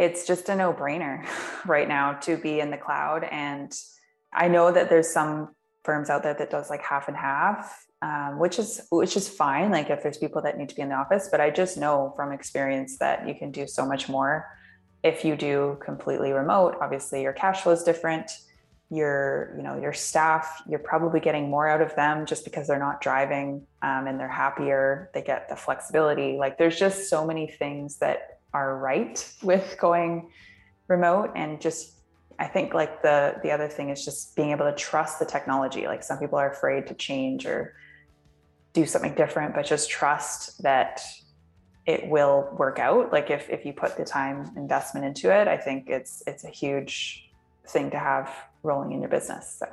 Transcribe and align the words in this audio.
it's 0.00 0.26
just 0.26 0.48
a 0.48 0.56
no 0.56 0.72
brainer 0.72 1.26
right 1.66 1.86
now 1.86 2.14
to 2.14 2.38
be 2.38 2.58
in 2.58 2.70
the 2.70 2.78
cloud. 2.78 3.22
And 3.24 3.70
I 4.32 4.48
know 4.48 4.72
that 4.72 4.88
there's 4.88 5.12
some 5.12 5.54
firms 5.84 6.08
out 6.08 6.22
there 6.22 6.34
that 6.34 6.50
does 6.50 6.70
like 6.70 6.82
half 6.82 7.08
and 7.08 7.16
half, 7.16 7.84
um, 8.00 8.38
which 8.38 8.58
is 8.58 8.80
which 8.90 9.14
is 9.16 9.28
fine. 9.28 9.70
Like 9.70 9.90
if 9.90 10.02
there's 10.02 10.16
people 10.16 10.40
that 10.42 10.56
need 10.56 10.70
to 10.70 10.74
be 10.74 10.82
in 10.82 10.88
the 10.88 10.94
office, 10.94 11.28
but 11.30 11.40
I 11.40 11.50
just 11.50 11.76
know 11.76 12.14
from 12.16 12.32
experience 12.32 12.96
that 12.98 13.28
you 13.28 13.34
can 13.34 13.50
do 13.50 13.66
so 13.66 13.84
much 13.84 14.08
more 14.08 14.48
if 15.02 15.24
you 15.24 15.36
do 15.36 15.78
completely 15.84 16.32
remote. 16.32 16.76
Obviously, 16.80 17.22
your 17.22 17.34
cash 17.34 17.60
flow 17.62 17.72
is 17.72 17.82
different. 17.82 18.30
Your 18.88 19.52
you 19.56 19.62
know 19.62 19.78
your 19.78 19.92
staff, 19.92 20.62
you're 20.66 20.78
probably 20.78 21.20
getting 21.20 21.50
more 21.50 21.68
out 21.68 21.82
of 21.82 21.94
them 21.94 22.24
just 22.24 22.44
because 22.44 22.66
they're 22.66 22.78
not 22.78 23.02
driving 23.02 23.66
um, 23.82 24.06
and 24.06 24.18
they're 24.18 24.28
happier. 24.28 25.10
They 25.12 25.22
get 25.22 25.50
the 25.50 25.56
flexibility. 25.56 26.38
Like 26.38 26.56
there's 26.56 26.78
just 26.78 27.10
so 27.10 27.26
many 27.26 27.48
things 27.48 27.98
that 27.98 28.39
are 28.52 28.76
right 28.76 29.32
with 29.42 29.76
going 29.80 30.30
remote 30.88 31.30
and 31.36 31.60
just 31.60 32.00
I 32.38 32.46
think 32.46 32.72
like 32.72 33.02
the 33.02 33.38
the 33.42 33.50
other 33.50 33.68
thing 33.68 33.90
is 33.90 34.04
just 34.04 34.34
being 34.34 34.50
able 34.50 34.64
to 34.64 34.74
trust 34.74 35.18
the 35.18 35.26
technology. 35.26 35.86
Like 35.86 36.02
some 36.02 36.18
people 36.18 36.38
are 36.38 36.50
afraid 36.50 36.86
to 36.86 36.94
change 36.94 37.44
or 37.44 37.74
do 38.72 38.86
something 38.86 39.14
different, 39.14 39.54
but 39.54 39.66
just 39.66 39.90
trust 39.90 40.62
that 40.62 41.02
it 41.86 42.08
will 42.08 42.48
work 42.58 42.78
out. 42.78 43.12
Like 43.12 43.30
if 43.30 43.50
if 43.50 43.66
you 43.66 43.74
put 43.74 43.96
the 43.96 44.04
time 44.04 44.50
investment 44.56 45.04
into 45.04 45.30
it, 45.30 45.48
I 45.48 45.58
think 45.58 45.90
it's 45.90 46.22
it's 46.26 46.44
a 46.44 46.48
huge 46.48 47.30
thing 47.68 47.90
to 47.90 47.98
have 47.98 48.34
rolling 48.62 48.92
in 48.92 49.00
your 49.00 49.10
business. 49.10 49.56
So 49.58 49.66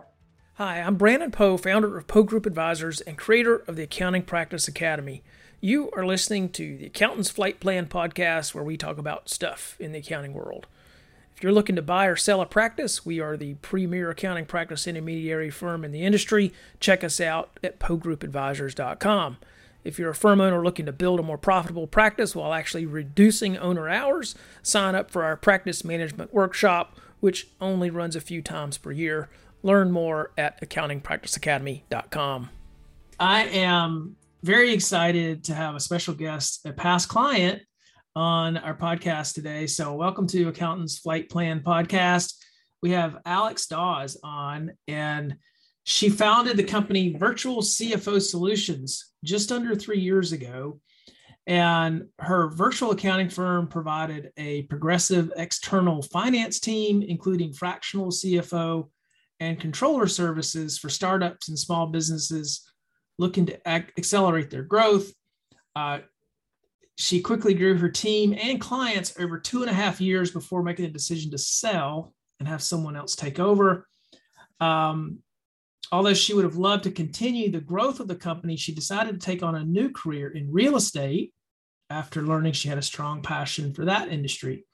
Hi, 0.55 0.82
I'm 0.82 0.96
Brandon 0.96 1.32
Poe, 1.32 1.55
founder 1.55 1.98
of 1.98 2.07
Poe 2.07 2.23
Group 2.23 2.46
Advisors 2.46 2.99
and 3.02 3.18
creator 3.18 3.57
of 3.68 3.76
the 3.76 3.84
Accounting 3.84 4.23
Practice 4.23 4.68
Academy. 4.68 5.23
You 5.60 5.90
are 5.96 6.06
listening 6.06 6.50
to 6.50 6.78
the 6.78 6.86
Accountant's 6.86 7.32
Flight 7.32 7.60
Plan 7.60 7.88
podcast, 7.88 8.54
where 8.54 8.64
we 8.64 8.78
talk 8.78 9.00
about 9.00 9.28
stuff 9.28 9.76
in 9.80 9.92
the 9.92 9.98
accounting 9.98 10.36
world. 10.36 10.68
If 11.36 11.42
you're 11.42 11.52
looking 11.52 11.76
to 11.78 11.82
buy 11.82 12.06
or 12.06 12.16
sell 12.16 12.42
a 12.42 12.46
practice, 12.46 13.08
we 13.08 13.20
are 13.20 13.36
the 13.36 13.56
premier 13.56 14.12
accounting 14.12 14.46
practice 14.46 14.86
intermediary 14.86 15.49
firm 15.49 15.84
in 15.84 15.91
the 15.91 16.04
industry. 16.04 16.54
Check 16.80 17.04
us 17.04 17.20
out 17.20 17.60
at 17.64 17.80
poegroupadvisors.com. 17.80 19.38
If 19.84 19.98
you're 19.98 20.12
a 20.12 20.16
firm 20.16 20.41
owner 20.41 20.64
looking 20.64 20.86
to 20.86 20.91
build 20.91 21.20
a 21.20 21.24
more 21.24 21.40
profitable 21.40 21.88
practice 21.88 22.36
while 22.36 22.54
actually 22.54 22.86
reducing 22.86 23.58
owner 23.58 23.90
hours, 23.90 24.36
sign 24.62 24.94
up 24.94 25.10
for 25.10 25.24
our 25.24 25.36
practice 25.36 25.84
management 25.84 26.36
workshop, 26.36 26.96
which 27.20 27.48
only 27.60 27.90
runs 27.90 28.16
a 28.16 28.21
few 28.21 28.44
times 28.44 28.77
per 28.77 28.92
year. 28.92 29.27
Learn 29.64 29.92
more 29.92 30.30
at 30.38 30.62
accountingpracticeacademy.com. 30.62 32.49
I 33.20 33.46
am 33.46 34.16
very 34.43 34.71
excited 34.71 35.43
to 35.46 35.54
have 35.54 35.76
a 35.76 35.80
special 35.80 36.13
guest, 36.13 36.62
a 36.66 36.74
past 36.74 37.10
client 37.10 37.62
on 38.16 38.57
our 38.57 38.76
podcast 38.76 39.34
today. 39.34 39.68
So, 39.68 39.93
welcome 39.93 40.27
to 40.27 40.49
Accountant's 40.49 40.99
Flight 40.99 41.30
Plan 41.30 41.62
podcast. 41.62 42.34
We 42.82 42.91
have 42.91 43.18
Alex 43.26 43.68
Dawes 43.68 44.18
on, 44.24 44.71
and 44.88 45.35
she 45.85 46.10
founded 46.10 46.58
the 46.58 46.63
company 46.63 47.15
Virtual 47.15 47.62
CFO 47.62 48.21
Solutions 48.21 49.12
just 49.24 49.52
under 49.52 49.76
three 49.76 49.99
years 49.99 50.32
ago. 50.32 50.80
And 51.48 52.08
her 52.20 52.49
virtual 52.49 52.91
accounting 52.91 53.30
firm 53.30 53.68
provided 53.68 54.32
a 54.38 54.63
progressive 54.63 55.32
external 55.38 56.02
finance 56.02 56.60
team, 56.60 57.02
including 57.02 57.54
fractional 57.54 58.12
CFO 58.12 58.90
and 59.40 59.60
controller 59.60 60.08
services 60.08 60.77
for 60.77 60.90
startups 60.90 61.48
and 61.48 61.58
small 61.58 61.88
businesses 61.88 62.66
looking 63.18 63.46
to 63.48 63.60
ac- 63.65 63.91
accelerate 63.98 64.50
their 64.50 64.63
growth. 64.63 65.12
Uh, 65.75 66.00
she 66.96 67.22
quickly 67.22 67.53
grew 67.53 67.78
her 67.78 67.90
team 67.90 68.35
and 68.40 68.59
clients 68.59 69.13
over 69.19 69.40
two 69.40 69.62
and 69.62 69.69
a 69.69 69.74
half 69.74 70.01
years 70.01 70.31
before 70.31 70.63
making 70.63 70.85
a 70.85 70.90
decision 70.90 71.29
to 71.31 71.38
sell 71.38 72.13
and 72.40 72.47
have 72.47 72.63
someone 72.63 72.96
else 72.96 73.16
take 73.16 73.40
over. 73.40 73.88
Um, 74.59 75.19
although 75.91 76.16
she 76.16 76.34
would 76.34 76.44
have 76.44 76.57
loved 76.57 76.84
to 76.85 76.91
continue 76.91 77.51
the 77.51 77.62
growth 77.62 78.00
of 78.00 78.08
the 78.08 78.16
company, 78.16 78.56
she 78.56 78.74
decided 78.74 79.19
to 79.19 79.25
take 79.25 79.44
on 79.44 79.56
a 79.56 79.63
new 79.63 79.92
career 79.92 80.30
in 80.30 80.52
real 80.52 80.75
estate 80.75 81.34
after 81.90 82.24
learning 82.24 82.53
she 82.53 82.68
had 82.68 82.78
a 82.78 82.84
strong 82.84 83.22
passion 83.22 83.74
for 83.74 83.86
that 83.86 84.09
industry. 84.09 84.66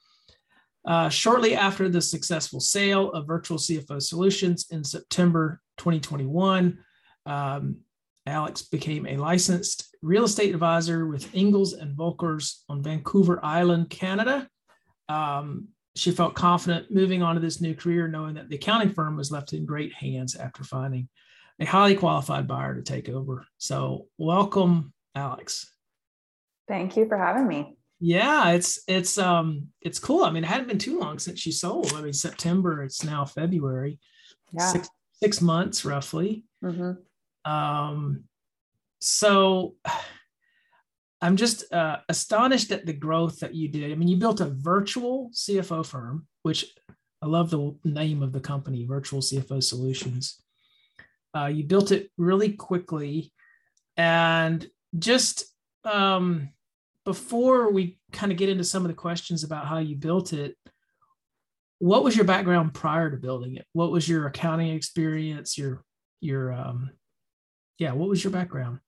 Uh, 0.86 1.08
shortly 1.08 1.54
after 1.54 1.88
the 1.88 2.00
successful 2.00 2.60
sale 2.60 3.10
of 3.12 3.26
Virtual 3.26 3.56
CFO 3.56 4.02
Solutions 4.02 4.66
in 4.70 4.84
September 4.84 5.60
2021, 5.78 6.78
um, 7.26 7.76
Alex 8.26 8.62
became 8.62 9.06
a 9.06 9.16
licensed 9.16 9.94
real 10.02 10.24
estate 10.24 10.54
advisor 10.54 11.06
with 11.06 11.34
Engel 11.34 11.66
and 11.78 11.96
Volkers 11.96 12.62
on 12.68 12.82
Vancouver 12.82 13.38
Island, 13.44 13.90
Canada. 13.90 14.48
Um, 15.08 15.68
she 15.94 16.10
felt 16.10 16.34
confident 16.34 16.90
moving 16.90 17.22
on 17.22 17.34
to 17.34 17.40
this 17.40 17.60
new 17.60 17.74
career, 17.74 18.08
knowing 18.08 18.34
that 18.34 18.48
the 18.48 18.56
accounting 18.56 18.92
firm 18.92 19.16
was 19.16 19.30
left 19.30 19.52
in 19.52 19.66
great 19.66 19.92
hands 19.92 20.34
after 20.34 20.64
finding 20.64 21.08
a 21.60 21.64
highly 21.64 21.94
qualified 21.94 22.48
buyer 22.48 22.74
to 22.74 22.82
take 22.82 23.08
over. 23.08 23.46
So, 23.58 24.08
welcome, 24.18 24.92
Alex. 25.14 25.70
Thank 26.66 26.96
you 26.96 27.06
for 27.06 27.16
having 27.16 27.46
me. 27.46 27.76
Yeah, 28.00 28.50
it's 28.50 28.80
it's 28.88 29.18
um 29.18 29.68
it's 29.80 29.98
cool. 29.98 30.24
I 30.24 30.30
mean, 30.30 30.44
it 30.44 30.48
hadn't 30.48 30.68
been 30.68 30.78
too 30.78 30.98
long 30.98 31.18
since 31.18 31.38
she 31.38 31.52
sold. 31.52 31.92
I 31.94 32.02
mean, 32.02 32.12
September. 32.12 32.82
It's 32.82 33.04
now 33.04 33.24
February. 33.24 33.98
Yeah. 34.52 34.66
Six 34.66 34.88
six 35.12 35.40
months 35.40 35.84
roughly. 35.84 36.44
Mm-hmm. 36.62 36.92
Um, 37.44 38.24
so 39.00 39.74
I'm 41.20 41.36
just 41.36 41.72
uh, 41.72 41.98
astonished 42.08 42.70
at 42.70 42.86
the 42.86 42.92
growth 42.92 43.40
that 43.40 43.54
you 43.54 43.68
did. 43.68 43.92
I 43.92 43.94
mean, 43.94 44.08
you 44.08 44.16
built 44.16 44.40
a 44.40 44.50
virtual 44.50 45.30
CFO 45.32 45.84
firm, 45.84 46.26
which 46.42 46.74
I 47.22 47.26
love 47.26 47.50
the 47.50 47.74
name 47.84 48.22
of 48.22 48.32
the 48.32 48.40
company, 48.40 48.84
Virtual 48.84 49.20
CFO 49.20 49.62
Solutions. 49.62 50.42
Uh, 51.34 51.46
you 51.46 51.64
built 51.64 51.92
it 51.92 52.10
really 52.18 52.52
quickly. 52.52 53.32
And 53.96 54.66
just 54.98 55.46
um, 55.84 56.50
before 57.04 57.72
we 57.72 57.98
kind 58.12 58.30
of 58.30 58.38
get 58.38 58.48
into 58.50 58.64
some 58.64 58.84
of 58.84 58.88
the 58.88 58.94
questions 58.94 59.44
about 59.44 59.66
how 59.66 59.78
you 59.78 59.96
built 59.96 60.32
it, 60.32 60.56
what 61.78 62.04
was 62.04 62.16
your 62.16 62.24
background 62.24 62.74
prior 62.74 63.10
to 63.10 63.16
building 63.16 63.56
it? 63.56 63.66
What 63.72 63.90
was 63.90 64.08
your 64.08 64.26
accounting 64.26 64.70
experience, 64.70 65.58
your 65.58 65.82
your 66.20 66.52
um, 66.52 66.90
yeah, 67.78 67.92
what 67.92 68.08
was 68.08 68.22
your 68.22 68.32
background? 68.32 68.80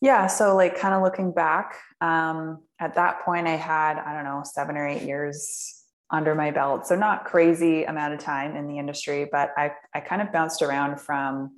Yeah, 0.00 0.26
so 0.26 0.54
like 0.54 0.78
kind 0.78 0.94
of 0.94 1.02
looking 1.02 1.32
back, 1.32 1.76
um, 2.00 2.62
at 2.78 2.94
that 2.96 3.24
point, 3.24 3.46
I 3.46 3.56
had, 3.56 3.98
I 3.98 4.12
don't 4.12 4.24
know, 4.24 4.42
seven 4.44 4.76
or 4.76 4.86
eight 4.86 5.02
years 5.02 5.82
under 6.10 6.34
my 6.34 6.50
belt. 6.50 6.86
So 6.86 6.94
not 6.94 7.24
crazy 7.24 7.84
amount 7.84 8.12
of 8.12 8.20
time 8.20 8.54
in 8.56 8.68
the 8.68 8.78
industry, 8.78 9.26
but 9.30 9.52
I, 9.56 9.72
I 9.94 10.00
kind 10.00 10.20
of 10.20 10.30
bounced 10.30 10.60
around 10.60 11.00
from, 11.00 11.56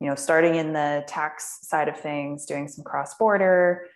you 0.00 0.08
know, 0.08 0.14
starting 0.14 0.54
in 0.54 0.72
the 0.72 1.02
tax 1.08 1.58
side 1.62 1.88
of 1.88 1.98
things, 1.98 2.46
doing 2.46 2.68
some 2.68 2.84
cross 2.84 3.16
border. 3.16 3.86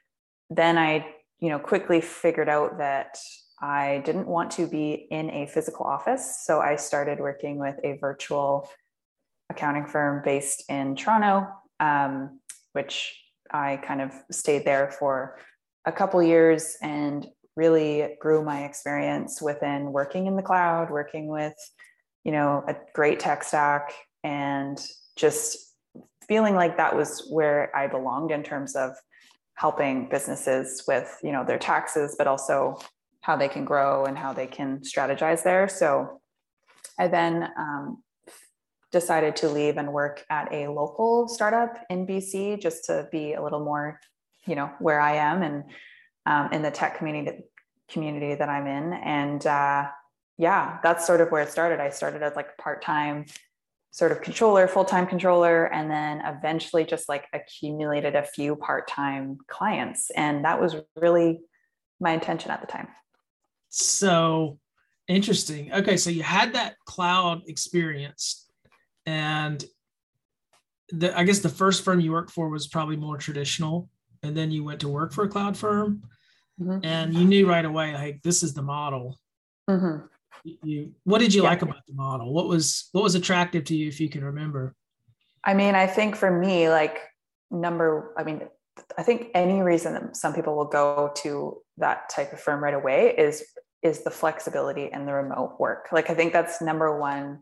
Then 0.50 0.76
I, 0.78 1.06
you 1.38 1.50
know, 1.50 1.60
quickly 1.60 2.00
figured 2.00 2.48
out 2.48 2.78
that 2.78 3.18
I 3.60 4.02
didn't 4.04 4.26
want 4.26 4.50
to 4.52 4.66
be 4.66 5.06
in 5.10 5.30
a 5.30 5.46
physical 5.46 5.86
office. 5.86 6.42
So 6.44 6.60
I 6.60 6.74
started 6.74 7.20
working 7.20 7.58
with 7.58 7.78
a 7.84 7.96
virtual 7.98 8.68
accounting 9.52 9.86
firm 9.86 10.22
based 10.24 10.64
in 10.68 10.96
Toronto, 10.96 11.48
um, 11.80 12.40
which 12.72 13.16
I 13.50 13.76
kind 13.76 14.00
of 14.00 14.12
stayed 14.30 14.64
there 14.64 14.90
for 14.98 15.38
a 15.84 15.92
couple 15.92 16.22
years 16.22 16.76
and 16.82 17.26
really 17.56 18.16
grew 18.20 18.42
my 18.42 18.64
experience 18.64 19.40
within 19.40 19.92
working 19.92 20.26
in 20.26 20.36
the 20.36 20.42
cloud, 20.42 20.90
working 20.90 21.28
with, 21.28 21.54
you 22.24 22.32
know, 22.32 22.64
a 22.66 22.74
great 22.94 23.20
tech 23.20 23.44
stack 23.44 23.92
and 24.24 24.80
just 25.16 25.58
feeling 26.26 26.54
like 26.54 26.76
that 26.76 26.96
was 26.96 27.26
where 27.30 27.74
I 27.76 27.88
belonged 27.88 28.30
in 28.30 28.42
terms 28.42 28.74
of 28.74 28.92
helping 29.54 30.08
businesses 30.08 30.84
with, 30.88 31.18
you 31.22 31.32
know, 31.32 31.44
their 31.44 31.58
taxes, 31.58 32.14
but 32.16 32.26
also 32.26 32.78
how 33.20 33.36
they 33.36 33.48
can 33.48 33.64
grow 33.64 34.06
and 34.06 34.16
how 34.16 34.32
they 34.32 34.46
can 34.46 34.80
strategize 34.80 35.42
there. 35.42 35.68
So 35.68 36.20
I 36.98 37.08
then 37.08 37.48
um, 37.58 38.02
decided 38.92 39.34
to 39.36 39.48
leave 39.48 39.78
and 39.78 39.92
work 39.92 40.24
at 40.30 40.52
a 40.52 40.68
local 40.68 41.26
startup 41.26 41.78
in 41.90 42.06
BC 42.06 42.60
just 42.60 42.84
to 42.84 43.08
be 43.10 43.32
a 43.32 43.42
little 43.42 43.64
more, 43.64 43.98
you 44.46 44.54
know, 44.54 44.70
where 44.78 45.00
I 45.00 45.16
am 45.16 45.42
and 45.42 45.64
um, 46.26 46.52
in 46.52 46.62
the 46.62 46.70
tech 46.70 46.98
community 46.98 47.44
community 47.88 48.34
that 48.34 48.48
I'm 48.48 48.66
in. 48.66 48.92
And 48.92 49.44
uh, 49.46 49.88
yeah, 50.38 50.78
that's 50.82 51.06
sort 51.06 51.20
of 51.20 51.30
where 51.30 51.42
it 51.42 51.50
started. 51.50 51.80
I 51.80 51.90
started 51.90 52.22
as 52.22 52.36
like 52.36 52.56
part 52.58 52.82
time 52.82 53.26
sort 53.90 54.12
of 54.12 54.22
controller, 54.22 54.66
full 54.66 54.84
time 54.84 55.06
controller, 55.06 55.66
and 55.66 55.90
then 55.90 56.22
eventually 56.24 56.84
just 56.84 57.08
like 57.08 57.26
accumulated 57.32 58.14
a 58.14 58.22
few 58.22 58.56
part 58.56 58.88
time 58.88 59.38
clients. 59.48 60.10
And 60.16 60.44
that 60.44 60.60
was 60.60 60.76
really 60.96 61.40
my 62.00 62.12
intention 62.12 62.50
at 62.50 62.60
the 62.60 62.66
time. 62.66 62.88
So 63.68 64.58
interesting. 65.08 65.72
Okay, 65.72 65.96
so 65.96 66.10
you 66.10 66.22
had 66.22 66.54
that 66.54 66.76
cloud 66.86 67.42
experience 67.46 68.41
and 69.06 69.64
the, 70.90 71.16
I 71.18 71.24
guess 71.24 71.40
the 71.40 71.48
first 71.48 71.84
firm 71.84 72.00
you 72.00 72.12
worked 72.12 72.30
for 72.30 72.48
was 72.48 72.66
probably 72.68 72.96
more 72.96 73.16
traditional, 73.16 73.88
and 74.22 74.36
then 74.36 74.50
you 74.50 74.64
went 74.64 74.80
to 74.80 74.88
work 74.88 75.12
for 75.12 75.24
a 75.24 75.28
cloud 75.28 75.56
firm. 75.56 76.02
mm-hmm. 76.60 76.84
and 76.84 77.14
you 77.14 77.24
knew 77.24 77.48
right 77.48 77.64
away 77.64 77.94
like 77.94 78.22
this 78.22 78.42
is 78.42 78.54
the 78.54 78.62
model. 78.62 79.18
Mm-hmm. 79.68 80.06
You, 80.64 80.92
what 81.04 81.20
did 81.20 81.32
you 81.32 81.42
yeah. 81.42 81.50
like 81.50 81.62
about 81.62 81.86
the 81.86 81.94
model? 81.94 82.32
What 82.32 82.48
was 82.48 82.88
what 82.92 83.04
was 83.04 83.14
attractive 83.14 83.64
to 83.64 83.76
you, 83.76 83.88
if 83.88 84.00
you 84.00 84.08
can 84.08 84.24
remember? 84.24 84.74
I 85.44 85.54
mean, 85.54 85.74
I 85.74 85.86
think 85.86 86.16
for 86.16 86.30
me, 86.30 86.68
like 86.68 86.98
number, 87.50 88.12
I 88.16 88.24
mean, 88.24 88.42
I 88.98 89.02
think 89.02 89.28
any 89.34 89.60
reason 89.62 89.94
that 89.94 90.16
some 90.16 90.34
people 90.34 90.56
will 90.56 90.66
go 90.66 91.12
to 91.16 91.58
that 91.78 92.08
type 92.10 92.32
of 92.32 92.40
firm 92.40 92.62
right 92.62 92.74
away 92.74 93.14
is 93.16 93.44
is 93.82 94.04
the 94.04 94.10
flexibility 94.10 94.92
and 94.92 95.06
the 95.06 95.12
remote 95.12 95.56
work. 95.58 95.88
Like 95.92 96.10
I 96.10 96.14
think 96.14 96.32
that's 96.32 96.60
number 96.60 96.98
one 96.98 97.40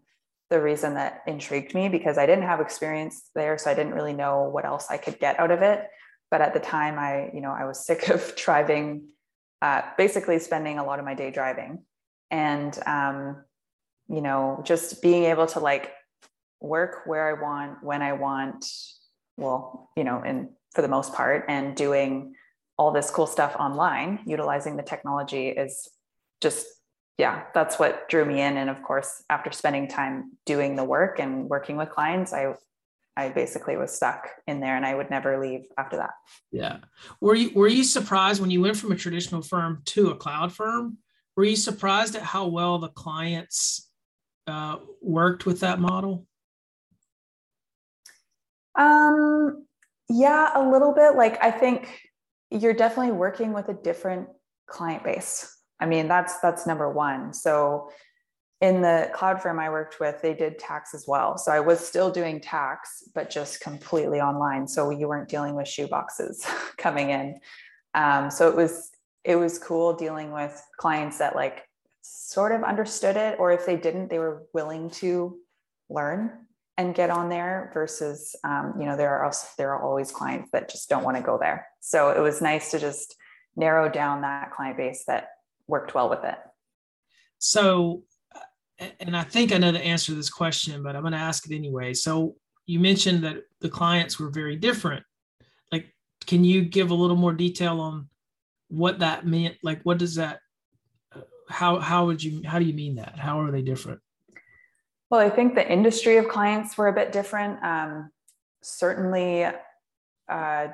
the 0.51 0.61
reason 0.61 0.95
that 0.95 1.23
intrigued 1.27 1.75
me 1.75 1.89
because 1.89 2.19
I 2.19 2.27
didn't 2.27 2.45
have 2.45 2.61
experience 2.61 3.31
there 3.35 3.57
so 3.57 3.71
I 3.71 3.75
didn't 3.75 3.95
really 3.95 4.13
know 4.13 4.49
what 4.49 4.65
else 4.65 4.89
I 4.91 4.97
could 4.97 5.19
get 5.19 5.39
out 5.39 5.51
of 5.51 5.63
it. 5.63 5.87
But 6.31 6.41
at 6.41 6.55
the 6.55 6.61
time 6.61 6.99
I, 6.99 7.31
you 7.33 7.41
know, 7.41 7.53
I 7.53 7.65
was 7.65 7.85
sick 7.87 8.09
of 8.09 8.35
driving 8.37 9.09
uh, 9.63 9.83
basically 9.99 10.39
spending 10.39 10.79
a 10.79 10.85
lot 10.85 10.99
of 10.99 11.05
my 11.05 11.15
day 11.15 11.31
driving 11.31 11.85
and 12.31 12.79
um, 12.87 13.45
you 14.09 14.21
know, 14.21 14.61
just 14.65 15.03
being 15.03 15.25
able 15.25 15.47
to 15.47 15.61
like 15.61 15.93
work 16.61 17.07
where 17.07 17.29
I 17.29 17.41
want, 17.41 17.83
when 17.83 18.03
I 18.03 18.13
want, 18.13 18.67
well, 19.37 19.89
you 19.97 20.05
know, 20.05 20.21
and 20.25 20.49
for 20.75 20.83
the 20.83 20.89
most 20.89 21.15
part, 21.15 21.45
and 21.49 21.77
doing 21.77 22.35
all 22.77 22.91
this 22.91 23.11
cool 23.11 23.27
stuff 23.27 23.55
online, 23.59 24.21
utilizing 24.27 24.77
the 24.77 24.83
technology 24.83 25.49
is 25.49 25.89
just, 26.41 26.67
yeah, 27.21 27.43
that's 27.53 27.79
what 27.79 28.09
drew 28.09 28.25
me 28.25 28.41
in. 28.41 28.57
And 28.57 28.71
of 28.71 28.83
course, 28.83 29.23
after 29.29 29.53
spending 29.53 29.89
time 29.89 30.33
doing 30.47 30.75
the 30.75 30.85
work 30.85 31.21
and 31.21 31.51
working 31.51 31.77
with 31.77 31.91
clients, 31.91 32.33
I 32.33 32.55
I 33.15 33.29
basically 33.29 33.77
was 33.77 33.95
stuck 33.95 34.31
in 34.47 34.61
there 34.61 34.75
and 34.75 34.87
I 34.87 34.95
would 34.95 35.11
never 35.11 35.39
leave 35.39 35.67
after 35.77 35.99
that. 35.99 36.13
Yeah. 36.51 36.79
Were 37.21 37.35
you 37.35 37.51
were 37.55 37.69
you 37.69 37.85
surprised 37.85 38.41
when 38.41 38.51
you 38.51 38.63
went 38.63 38.79
from 38.79 38.91
a 38.91 38.97
traditional 38.97 39.43
firm 39.43 39.83
to 39.87 40.09
a 40.09 40.17
cloud 40.17 40.51
firm? 40.51 40.97
Were 41.37 41.45
you 41.45 41.57
surprised 41.57 42.17
at 42.17 42.23
how 42.23 42.47
well 42.47 42.79
the 42.79 42.89
clients 42.89 43.91
uh, 44.47 44.77
worked 45.03 45.45
with 45.45 45.61
that 45.61 45.79
model? 45.79 46.27
Um, 48.77 49.67
yeah, 50.09 50.53
a 50.55 50.71
little 50.71 50.95
bit. 50.95 51.17
Like 51.17 51.37
I 51.45 51.51
think 51.51 52.01
you're 52.51 52.73
definitely 52.73 53.13
working 53.13 53.53
with 53.53 53.69
a 53.69 53.75
different 53.75 54.29
client 54.67 55.05
base. 55.05 55.60
I 55.81 55.87
mean, 55.87 56.09
that's 56.09 56.39
that's 56.41 56.67
number 56.67 56.91
one. 56.91 57.33
So 57.33 57.91
in 58.61 58.83
the 58.83 59.11
cloud 59.15 59.41
firm 59.41 59.59
I 59.59 59.71
worked 59.71 60.01
with, 60.01 60.21
they 60.21 60.35
did 60.35 60.59
tax 60.59 60.95
as 60.95 61.07
well. 61.09 61.39
So 61.39 61.51
I 61.51 61.61
was 61.61 61.81
still 61.81 62.11
doing 62.11 62.41
tax, 62.41 63.05
but 63.15 63.31
just 63.31 63.61
completely 63.61 64.21
online. 64.21 64.69
So 64.69 64.91
you 64.91 65.09
weren't 65.09 65.29
dealing 65.29 65.55
with 65.55 65.67
shoe 65.67 65.87
boxes 65.87 66.47
coming 66.77 67.11
in. 67.11 67.41
Um, 67.95 68.31
so 68.31 68.49
it 68.49 68.57
was 68.57 68.91
it 69.25 69.37
was 69.37 69.59
cool 69.59 69.95
dealing 69.95 70.33
with 70.33 70.63
clients 70.79 71.19
that 71.19 71.35
like 71.35 71.67
sort 72.03 72.53
of 72.53 72.63
understood 72.63 73.17
it, 73.17 73.39
or 73.39 73.53
if 73.53 73.67
they 73.67 73.77
didn't, 73.77 74.09
they 74.09 74.19
were 74.19 74.45
willing 74.53 74.91
to 74.91 75.39
learn 75.89 76.47
and 76.81 76.95
get 76.95 77.11
on 77.11 77.29
there 77.29 77.71
versus 77.75 78.35
um, 78.43 78.75
you 78.79 78.87
know 78.87 78.97
there 78.97 79.11
are 79.11 79.25
also, 79.25 79.47
there 79.59 79.75
are 79.75 79.83
always 79.83 80.11
clients 80.11 80.51
that 80.53 80.71
just 80.71 80.89
don't 80.89 81.05
want 81.05 81.17
to 81.17 81.23
go 81.23 81.37
there 81.39 81.67
so 81.81 82.11
it 82.11 82.21
was 82.21 82.41
nice 82.41 82.71
to 82.71 82.79
just 82.79 83.17
narrow 83.55 83.91
down 83.91 84.23
that 84.23 84.51
client 84.51 84.79
base 84.79 85.05
that 85.07 85.29
worked 85.71 85.95
well 85.95 86.11
with 86.11 86.25
it. 86.25 86.37
So 87.39 88.03
and 88.99 89.15
i 89.15 89.23
think 89.23 89.53
i 89.53 89.59
know 89.59 89.73
the 89.73 89.79
answer 89.79 90.07
to 90.07 90.15
this 90.15 90.31
question 90.31 90.83
but 90.83 90.97
i'm 90.97 91.03
going 91.03 91.13
to 91.13 91.19
ask 91.19 91.47
it 91.49 91.55
anyway. 91.55 91.93
So 91.95 92.37
you 92.67 92.81
mentioned 92.81 93.25
that 93.25 93.37
the 93.61 93.69
clients 93.69 94.19
were 94.19 94.31
very 94.31 94.57
different. 94.57 95.05
Like 95.73 95.95
can 96.27 96.45
you 96.45 96.63
give 96.63 96.91
a 96.91 96.95
little 96.95 97.17
more 97.17 97.33
detail 97.33 97.81
on 97.81 98.09
what 98.69 99.01
that 99.01 99.27
meant? 99.27 99.57
Like 99.63 99.81
what 99.83 99.99
does 99.99 100.15
that 100.15 100.41
how 101.49 101.79
how 101.79 102.07
would 102.07 102.23
you 102.23 102.43
how 102.47 102.59
do 102.59 102.65
you 102.65 102.75
mean 102.75 102.97
that? 102.97 103.19
How 103.19 103.41
are 103.41 103.51
they 103.51 103.63
different? 103.63 104.01
Well, 105.11 105.21
I 105.21 105.29
think 105.29 105.57
the 105.57 105.71
industry 105.71 106.19
of 106.19 106.29
clients 106.29 106.79
were 106.79 106.87
a 106.87 106.93
bit 106.93 107.11
different. 107.11 107.63
Um, 107.65 108.13
certainly, 108.63 109.45
uh, 110.29 110.69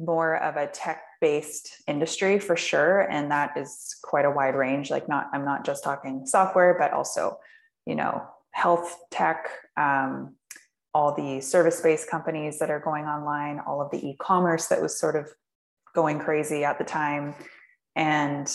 more 0.00 0.36
of 0.36 0.56
a 0.56 0.66
tech-based 0.66 1.82
industry 1.86 2.38
for 2.38 2.56
sure, 2.56 3.00
and 3.00 3.30
that 3.30 3.56
is 3.56 3.96
quite 4.02 4.24
a 4.24 4.30
wide 4.30 4.54
range. 4.54 4.90
Like, 4.90 5.08
not 5.08 5.28
I'm 5.32 5.44
not 5.44 5.64
just 5.64 5.84
talking 5.84 6.26
software, 6.26 6.76
but 6.78 6.92
also, 6.92 7.38
you 7.86 7.94
know, 7.94 8.22
health 8.52 8.96
tech, 9.10 9.48
um, 9.76 10.34
all 10.92 11.14
the 11.14 11.40
service-based 11.40 12.10
companies 12.10 12.58
that 12.58 12.70
are 12.70 12.80
going 12.80 13.04
online, 13.04 13.60
all 13.66 13.80
of 13.80 13.90
the 13.90 14.08
e-commerce 14.08 14.66
that 14.66 14.82
was 14.82 14.98
sort 14.98 15.16
of 15.16 15.30
going 15.94 16.18
crazy 16.18 16.64
at 16.64 16.78
the 16.78 16.84
time, 16.84 17.34
and 17.94 18.52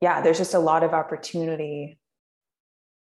yeah, 0.00 0.20
there's 0.20 0.38
just 0.38 0.54
a 0.54 0.58
lot 0.58 0.82
of 0.82 0.92
opportunity 0.92 1.98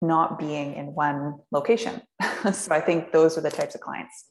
not 0.02 0.38
being 0.38 0.74
in 0.74 0.94
one 0.94 1.38
location. 1.50 2.00
so 2.52 2.74
I 2.74 2.80
think 2.80 3.12
those 3.12 3.36
are 3.36 3.40
the 3.40 3.50
types 3.50 3.74
of 3.74 3.80
clients. 3.80 4.26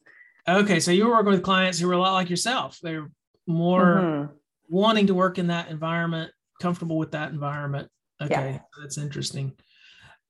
Okay, 0.48 0.80
so 0.80 0.90
you 0.90 1.06
were 1.06 1.12
working 1.12 1.32
with 1.32 1.42
clients 1.42 1.78
who 1.78 1.86
were 1.86 1.94
a 1.94 1.98
lot 1.98 2.14
like 2.14 2.30
yourself. 2.30 2.78
They're 2.82 3.10
more 3.50 3.84
mm-hmm. 3.84 4.32
wanting 4.68 5.08
to 5.08 5.14
work 5.14 5.38
in 5.38 5.48
that 5.48 5.68
environment, 5.68 6.32
comfortable 6.60 6.98
with 6.98 7.12
that 7.12 7.32
environment. 7.32 7.88
Okay, 8.22 8.52
yeah. 8.52 8.58
that's 8.80 8.98
interesting. 8.98 9.52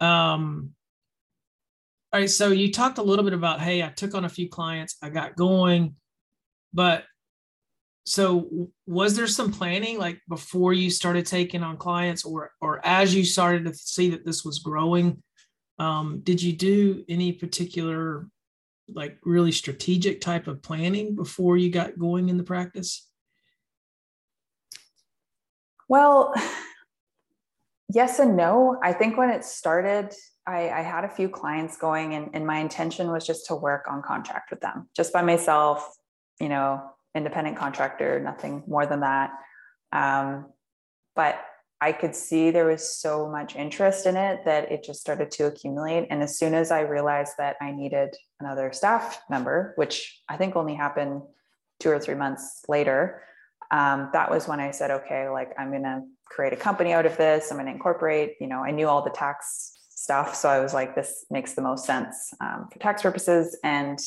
Um, 0.01 0.71
all 2.13 2.21
right, 2.21 2.31
so 2.31 2.49
you 2.49 2.73
talked 2.73 2.99
a 2.99 3.03
little 3.03 3.25
bit 3.25 3.35
about, 3.35 3.61
hey, 3.61 3.83
I 3.83 3.89
took 3.89 4.15
on 4.15 4.25
a 4.25 4.29
few 4.29 4.49
clients, 4.49 4.97
I 5.03 5.11
got 5.11 5.37
going, 5.37 5.95
but 6.73 7.05
so 8.07 8.71
was 8.87 9.15
there 9.15 9.27
some 9.27 9.53
planning 9.53 9.99
like 9.99 10.21
before 10.29 10.73
you 10.73 10.91
started 10.91 11.27
taking 11.27 11.63
on 11.63 11.77
clients 11.77 12.25
or 12.25 12.51
or 12.61 12.85
as 12.85 13.15
you 13.15 13.25
started 13.25 13.67
to 13.67 13.75
see 13.75 14.11
that 14.11 14.25
this 14.25 14.43
was 14.43 14.59
growing 14.59 15.23
um, 15.81 16.21
did 16.23 16.43
you 16.43 16.53
do 16.53 17.05
any 17.09 17.33
particular, 17.33 18.29
like 18.93 19.17
really 19.25 19.51
strategic 19.51 20.21
type 20.21 20.47
of 20.47 20.63
planning 20.63 21.17
before 21.17 21.57
you 21.57 21.71
got 21.71 21.99
going 21.99 22.29
in 22.29 22.37
the 22.37 22.45
practice? 22.45 23.09
Well, 25.91 26.33
yes 27.93 28.21
and 28.21 28.37
no. 28.37 28.79
I 28.83 28.95
think 28.95 29.19
when 29.19 29.29
it 29.29 29.45
started, 29.45 30.15
I, 30.47 30.71
I 30.71 30.81
had 30.83 31.05
a 31.05 31.09
few 31.09 31.29
clients 31.29 31.77
going, 31.77 32.15
and, 32.15 32.31
and 32.33 32.47
my 32.47 32.61
intention 32.61 33.11
was 33.11 33.27
just 33.27 33.47
to 33.47 33.57
work 33.57 33.87
on 33.91 34.01
contract 34.01 34.51
with 34.51 34.61
them, 34.61 34.89
just 34.97 35.13
by 35.13 35.23
myself, 35.23 35.97
you 36.41 36.49
know, 36.49 36.81
independent 37.15 37.59
contractor, 37.59 38.21
nothing 38.21 38.63
more 38.67 38.87
than 38.87 39.01
that. 39.01 39.33
Um, 39.93 40.47
but 41.17 41.45
I 41.81 41.91
could 41.93 42.15
see 42.15 42.51
there 42.51 42.67
was 42.67 42.97
so 42.97 43.29
much 43.29 43.57
interest 43.57 44.07
in 44.07 44.17
it 44.17 44.45
that 44.45 44.71
it 44.71 44.85
just 44.85 45.01
started 45.01 45.33
to 45.33 45.47
accumulate. 45.47 46.07
And 46.11 46.23
as 46.23 46.39
soon 46.39 46.55
as 46.55 46.71
I 46.71 46.83
realized 46.83 47.33
that 47.39 47.57
I 47.61 47.73
needed 47.73 48.15
another 48.39 48.73
staff 48.73 49.21
member, 49.29 49.73
which 49.77 50.23
I 50.29 50.37
think 50.37 50.55
only 50.55 50.75
happened 50.75 51.23
two 51.81 51.91
or 51.91 51.99
three 51.99 52.15
months 52.15 52.63
later, 52.69 53.23
um, 53.71 54.11
that 54.13 54.31
was 54.31 54.49
when 54.49 54.61
I 54.61 54.71
said, 54.73 54.91
okay, 54.91 55.29
like 55.29 55.53
I'm 55.59 55.71
going 55.71 55.85
to 55.85 56.03
create 56.27 56.53
a 56.53 56.57
company 56.57 56.93
out 56.93 57.07
of 57.07 57.17
this. 57.17 57.51
I'm 57.51 57.57
going 57.57 57.67
to 57.67 57.73
incorporate, 57.73 58.35
you 58.41 58.47
know, 58.47 58.63
I 58.65 58.71
knew 58.71 58.89
all 58.89 59.03
the 59.03 59.11
tax 59.11 59.73
stuff. 59.91 60.35
So 60.35 60.49
I 60.49 60.61
was 60.61 60.75
like, 60.75 60.95
this 60.95 61.27
makes 61.31 61.55
the 61.55 61.63
most 61.63 61.85
sense 61.85 62.33
um, 62.41 62.69
for 62.73 62.79
tax 62.79 63.03
purposes. 63.03 63.57
And 63.63 63.99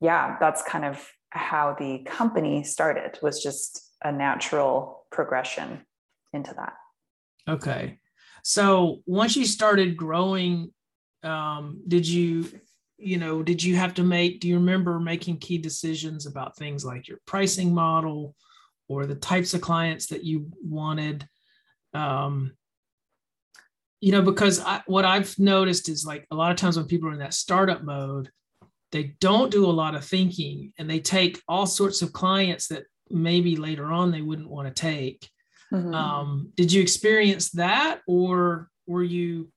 yeah, 0.00 0.36
that's 0.40 0.62
kind 0.62 0.84
of 0.84 1.06
how 1.30 1.76
the 1.78 1.98
company 2.06 2.62
started 2.62 3.18
was 3.22 3.42
just 3.42 3.92
a 4.02 4.12
natural 4.12 5.04
progression 5.10 5.84
into 6.32 6.54
that. 6.54 6.74
Okay. 7.48 7.98
So 8.42 9.02
once 9.06 9.36
you 9.36 9.44
started 9.44 9.96
growing, 9.96 10.72
um, 11.22 11.80
did 11.88 12.06
you, 12.06 12.46
you 12.98 13.16
know, 13.16 13.42
did 13.42 13.62
you 13.62 13.76
have 13.76 13.94
to 13.94 14.02
make, 14.02 14.40
do 14.40 14.48
you 14.48 14.56
remember 14.56 15.00
making 15.00 15.38
key 15.38 15.58
decisions 15.58 16.26
about 16.26 16.56
things 16.56 16.84
like 16.84 17.08
your 17.08 17.18
pricing 17.26 17.74
model 17.74 18.36
or 18.88 19.06
the 19.06 19.14
types 19.14 19.54
of 19.54 19.60
clients 19.60 20.06
that 20.08 20.24
you 20.24 20.50
wanted? 20.62 21.26
Um, 21.92 22.52
you 24.00 24.12
know, 24.12 24.22
because 24.22 24.60
I, 24.60 24.82
what 24.86 25.04
I've 25.04 25.38
noticed 25.38 25.88
is 25.88 26.04
like 26.04 26.26
a 26.30 26.36
lot 26.36 26.50
of 26.50 26.56
times 26.56 26.76
when 26.76 26.86
people 26.86 27.08
are 27.08 27.12
in 27.12 27.20
that 27.20 27.34
startup 27.34 27.82
mode, 27.82 28.30
they 28.92 29.14
don't 29.20 29.50
do 29.50 29.66
a 29.66 29.72
lot 29.72 29.94
of 29.94 30.04
thinking 30.04 30.72
and 30.78 30.88
they 30.88 31.00
take 31.00 31.40
all 31.48 31.66
sorts 31.66 32.02
of 32.02 32.12
clients 32.12 32.68
that 32.68 32.84
maybe 33.10 33.56
later 33.56 33.92
on 33.92 34.10
they 34.10 34.22
wouldn't 34.22 34.50
want 34.50 34.68
to 34.68 34.74
take 34.80 35.28
Mm-hmm. 35.74 35.94
Um, 35.94 36.52
did 36.54 36.72
you 36.72 36.80
experience 36.80 37.50
that, 37.52 38.00
or 38.06 38.68
were 38.86 39.02
you 39.02 39.50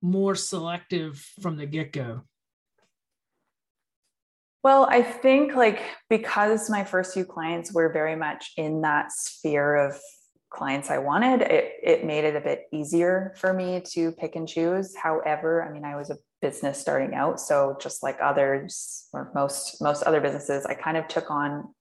more 0.00 0.34
selective 0.34 1.18
from 1.42 1.56
the 1.56 1.66
get 1.66 1.92
go? 1.92 2.22
Well, 4.66 4.88
I 4.90 5.00
think 5.00 5.54
like 5.54 5.80
because 6.10 6.68
my 6.68 6.82
first 6.82 7.14
few 7.14 7.24
clients 7.24 7.72
were 7.72 7.92
very 7.92 8.16
much 8.16 8.50
in 8.56 8.80
that 8.80 9.12
sphere 9.12 9.76
of 9.76 9.96
clients 10.50 10.90
I 10.90 10.98
wanted, 10.98 11.42
it, 11.42 11.74
it 11.84 12.04
made 12.04 12.24
it 12.24 12.34
a 12.34 12.40
bit 12.40 12.64
easier 12.72 13.32
for 13.36 13.52
me 13.52 13.80
to 13.92 14.10
pick 14.10 14.34
and 14.34 14.48
choose. 14.48 14.92
However, 14.96 15.62
I 15.62 15.72
mean, 15.72 15.84
I 15.84 15.94
was 15.94 16.10
a 16.10 16.18
business 16.42 16.80
starting 16.80 17.14
out. 17.14 17.38
So 17.38 17.76
just 17.80 18.02
like 18.02 18.18
others 18.20 19.06
or 19.12 19.30
most, 19.36 19.80
most 19.80 20.02
other 20.02 20.20
businesses, 20.20 20.66
I 20.66 20.74
kind 20.74 20.96
of 20.96 21.06
took 21.06 21.30
on 21.30 21.72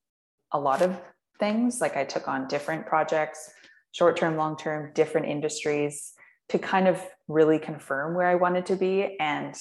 a 0.52 0.60
lot 0.60 0.84
of 0.84 0.96
things. 1.40 1.82
Like 1.82 1.98
I 1.98 2.04
took 2.04 2.28
on 2.28 2.48
different 2.48 2.86
projects, 2.86 3.50
short 3.94 4.16
term, 4.16 4.38
long 4.38 4.58
term, 4.58 4.92
different 4.94 5.26
industries 5.26 6.14
to 6.50 6.60
kind 6.60 6.88
of 6.88 7.04
really 7.28 7.58
confirm 7.58 8.14
where 8.14 8.28
I 8.28 8.36
wanted 8.36 8.68
to 8.68 8.76
be. 8.76 9.18
And 9.20 9.56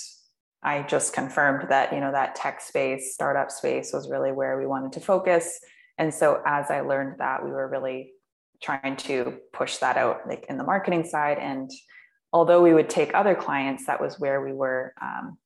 I 0.65 0.83
just 0.83 1.13
confirmed 1.13 1.69
that, 1.69 1.93
you 1.93 2.01
know, 2.01 2.13
that 2.13 2.35
tech 2.35 2.61
space, 2.61 3.13
startup 3.13 3.51
space 3.51 3.93
was 3.93 4.09
really 4.09 4.33
where 4.33 4.59
we 4.59 4.67
wanted 4.67 4.93
to 4.93 5.01
focus. 5.01 5.61
And 5.99 6.13
so 6.13 6.43
as 6.47 6.71
I 6.71 6.81
learned 6.81 7.19
that, 7.19 7.45
we 7.45 7.51
were 7.51 7.69
really 7.69 8.13
trying 8.63 8.97
to 8.97 9.39
push 9.53 9.77
that 9.79 9.97
out 9.97 10.27
like 10.27 10.47
in 10.49 10.57
the 10.57 10.65
marketing 10.65 11.05
side. 11.05 11.39
And 11.39 11.71
although 12.33 12.63
we 12.63 12.73
would 12.73 12.89
take 12.89 13.15
other 13.15 13.35
clients, 13.35 13.87
that 13.87 14.01
was 14.01 14.19
where 14.19 14.43
we 14.43 14.53
were 14.53 14.95
um, 15.01 15.37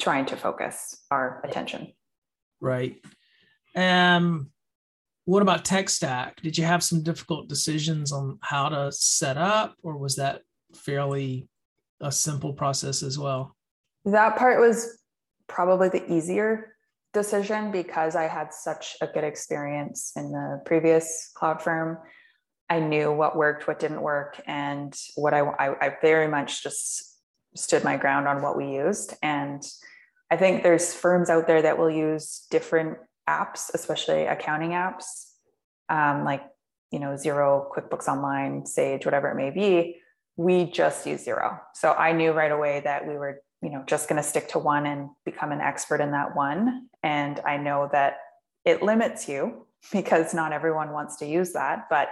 trying 0.00 0.26
to 0.26 0.36
focus 0.36 1.02
our 1.10 1.42
attention. 1.44 1.92
Right. 2.60 2.96
Um, 3.74 4.50
what 5.24 5.42
about 5.42 5.64
tech 5.64 5.88
stack? 5.88 6.40
Did 6.42 6.56
you 6.56 6.64
have 6.64 6.82
some 6.82 7.02
difficult 7.02 7.48
decisions 7.48 8.12
on 8.12 8.38
how 8.40 8.68
to 8.68 8.92
set 8.92 9.36
up, 9.36 9.74
or 9.82 9.96
was 9.96 10.16
that 10.16 10.42
fairly 10.74 11.48
a 12.00 12.12
simple 12.12 12.52
process 12.52 13.02
as 13.02 13.18
well? 13.18 13.56
That 14.04 14.36
part 14.36 14.60
was 14.60 14.98
probably 15.48 15.88
the 15.88 16.12
easier 16.12 16.74
decision 17.12 17.70
because 17.70 18.16
I 18.16 18.24
had 18.24 18.52
such 18.52 18.96
a 19.00 19.06
good 19.06 19.24
experience 19.24 20.12
in 20.16 20.32
the 20.32 20.60
previous 20.66 21.30
cloud 21.34 21.62
firm. 21.62 21.98
I 22.68 22.80
knew 22.80 23.12
what 23.12 23.36
worked, 23.36 23.68
what 23.68 23.78
didn't 23.78 24.02
work, 24.02 24.40
and 24.46 24.94
what 25.14 25.32
I, 25.32 25.40
I, 25.40 25.86
I 25.86 25.96
very 26.02 26.28
much 26.28 26.62
just 26.62 27.18
stood 27.56 27.84
my 27.84 27.96
ground 27.96 28.26
on 28.26 28.42
what 28.42 28.56
we 28.56 28.72
used. 28.72 29.14
And 29.22 29.62
I 30.30 30.36
think 30.36 30.62
there's 30.62 30.92
firms 30.92 31.30
out 31.30 31.46
there 31.46 31.62
that 31.62 31.78
will 31.78 31.90
use 31.90 32.46
different 32.50 32.98
apps, 33.28 33.70
especially 33.72 34.24
accounting 34.24 34.70
apps, 34.70 35.04
um, 35.88 36.24
like 36.24 36.42
you 36.90 36.98
know 36.98 37.10
Xero, 37.10 37.70
QuickBooks 37.70 38.08
Online, 38.08 38.66
Sage, 38.66 39.04
whatever 39.04 39.28
it 39.28 39.36
may 39.36 39.50
be. 39.50 40.00
We 40.36 40.64
just 40.64 41.06
use 41.06 41.24
Xero, 41.24 41.60
so 41.74 41.92
I 41.92 42.12
knew 42.12 42.32
right 42.32 42.50
away 42.50 42.80
that 42.80 43.06
we 43.06 43.14
were 43.14 43.40
you 43.64 43.70
know 43.70 43.82
just 43.86 44.08
going 44.08 44.22
to 44.22 44.28
stick 44.28 44.48
to 44.50 44.58
one 44.58 44.86
and 44.86 45.08
become 45.24 45.50
an 45.50 45.60
expert 45.60 46.00
in 46.00 46.12
that 46.12 46.36
one. 46.36 46.88
And 47.02 47.40
I 47.40 47.56
know 47.56 47.88
that 47.92 48.18
it 48.64 48.82
limits 48.82 49.28
you 49.28 49.66
because 49.92 50.34
not 50.34 50.52
everyone 50.52 50.92
wants 50.92 51.16
to 51.16 51.26
use 51.26 51.54
that, 51.54 51.86
but 51.90 52.08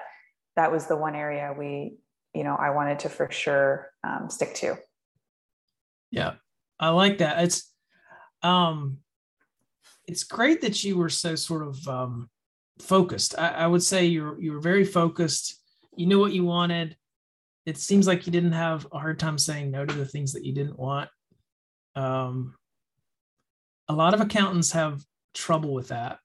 that 0.56 0.72
was 0.72 0.86
the 0.86 0.96
one 0.96 1.14
area 1.14 1.54
we 1.56 1.96
you 2.34 2.44
know 2.44 2.56
I 2.56 2.70
wanted 2.70 3.00
to 3.00 3.08
for 3.08 3.30
sure 3.30 3.90
um, 4.02 4.30
stick 4.30 4.54
to. 4.56 4.76
Yeah, 6.10 6.34
I 6.80 6.88
like 6.88 7.18
that. 7.18 7.44
It's 7.44 7.70
um 8.42 8.98
it's 10.06 10.24
great 10.24 10.60
that 10.62 10.82
you 10.82 10.96
were 10.96 11.08
so 11.08 11.34
sort 11.34 11.66
of 11.66 11.88
um, 11.88 12.28
focused. 12.80 13.38
I, 13.38 13.48
I, 13.48 13.66
would 13.66 13.82
say 13.82 14.06
you're 14.06 14.40
you 14.40 14.52
were 14.52 14.60
very 14.60 14.84
focused. 14.84 15.60
You 15.96 16.06
knew 16.06 16.18
what 16.18 16.32
you 16.32 16.44
wanted. 16.44 16.96
It 17.66 17.78
seems 17.78 18.06
like 18.06 18.26
you 18.26 18.32
didn't 18.32 18.52
have 18.52 18.86
a 18.92 18.98
hard 18.98 19.18
time 19.18 19.38
saying 19.38 19.70
no 19.70 19.86
to 19.86 19.94
the 19.94 20.04
things 20.04 20.32
that 20.32 20.44
you 20.44 20.52
didn't 20.52 20.78
want. 20.78 21.08
Um, 21.94 22.54
a 23.88 23.94
lot 23.94 24.14
of 24.14 24.20
accountants 24.20 24.72
have 24.72 25.02
trouble 25.34 25.74
with 25.74 25.88
that. 25.88 26.18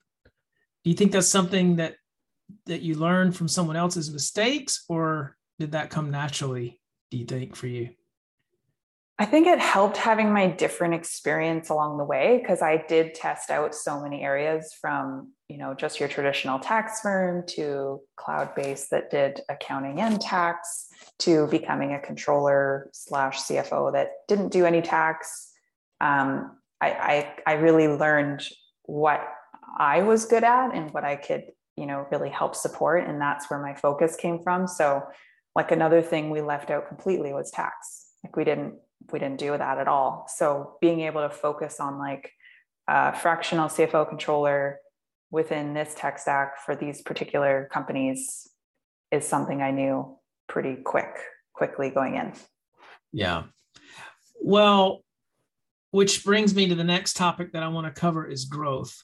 Do 0.84 0.90
you 0.90 0.96
think 0.96 1.12
that's 1.12 1.28
something 1.28 1.78
that 1.78 1.96
that 2.66 2.82
you 2.82 2.96
learned 2.96 3.36
from 3.36 3.48
someone 3.48 3.76
else's 3.76 4.12
mistakes, 4.12 4.86
or 4.88 5.36
did 5.60 5.74
that 5.74 5.90
come 5.90 6.12
naturally? 6.12 6.80
Do 7.12 7.18
you 7.18 7.26
think 7.26 7.56
for 7.56 7.68
you? 7.68 7.90
I 9.20 9.26
think 9.26 9.48
it 9.48 9.60
helped 9.60 9.98
having 9.98 10.32
my 10.32 10.48
different 10.48 10.94
experience 10.94 11.70
along 11.70 11.98
the 11.98 12.04
way 12.04 12.38
because 12.40 12.62
I 12.62 12.86
did 12.88 13.16
test 13.16 13.50
out 13.50 13.74
so 13.74 14.00
many 14.00 14.22
areas 14.22 14.76
from, 14.80 15.32
you 15.50 15.58
know, 15.58 15.74
just 15.74 16.00
your 16.00 16.08
traditional 16.08 16.60
tax 16.60 17.02
firm 17.02 17.44
to 17.48 18.00
cloud 18.16 18.54
based 18.54 18.92
that 18.92 19.10
did 19.10 19.42
accounting 19.50 20.00
and 20.00 20.22
tax 20.22 20.90
to 21.20 21.48
becoming 21.48 21.94
a 21.94 22.00
controller 22.00 22.90
slash 22.94 23.42
CFO 23.42 23.92
that 23.94 24.12
didn't 24.28 24.50
do 24.50 24.66
any 24.66 24.84
tax. 24.84 25.52
Um, 26.02 26.58
I, 26.82 26.92
I, 26.92 27.36
I 27.48 27.54
really 27.54 27.88
learned 27.88 28.48
what 28.84 29.22
I 29.78 30.04
was 30.04 30.26
good 30.26 30.44
at 30.44 30.74
and 30.74 30.92
what 30.92 31.04
I 31.04 31.16
could, 31.16 31.46
you 31.76 31.86
know, 31.86 32.08
really 32.12 32.30
help 32.30 32.56
support. 32.56 33.08
And 33.08 33.20
that's 33.20 33.50
where 33.50 33.62
my 33.62 33.76
focus 33.76 34.16
came 34.16 34.42
from. 34.44 34.68
So, 34.68 35.04
like 35.56 35.72
another 35.72 36.04
thing 36.04 36.30
we 36.30 36.42
left 36.42 36.70
out 36.70 36.88
completely 36.88 37.34
was 37.34 37.50
tax. 37.50 38.12
Like 38.24 38.36
we 38.36 38.44
didn't 38.44 38.76
we 39.12 39.20
didn't 39.20 39.40
do 39.40 39.58
that 39.58 39.78
at 39.78 39.88
all. 39.88 40.28
So 40.34 40.76
being 40.82 41.02
able 41.02 41.22
to 41.22 41.30
focus 41.30 41.80
on 41.80 41.98
like 41.98 42.32
a 42.88 43.16
fractional 43.16 43.68
CFO 43.68 44.08
controller 44.08 44.80
within 45.32 45.74
this 45.74 45.94
tech 45.96 46.20
stack 46.20 46.64
for 46.66 46.76
these 46.76 47.02
particular 47.02 47.70
companies 47.72 48.48
is 49.12 49.28
something 49.28 49.62
I 49.62 49.72
knew 49.72 50.18
pretty 50.48 50.76
quick, 50.76 51.16
quickly 51.54 51.90
going 51.90 52.16
in. 52.16 52.34
Yeah. 53.12 53.44
Well, 54.42 55.04
which 55.92 56.24
brings 56.24 56.54
me 56.54 56.68
to 56.68 56.76
the 56.76 56.84
next 56.84 57.16
topic 57.16 57.54
that 57.54 57.64
I 57.64 57.68
want 57.68 57.88
to 57.88 58.00
cover 58.00 58.26
is 58.26 58.46
growth. 58.46 59.04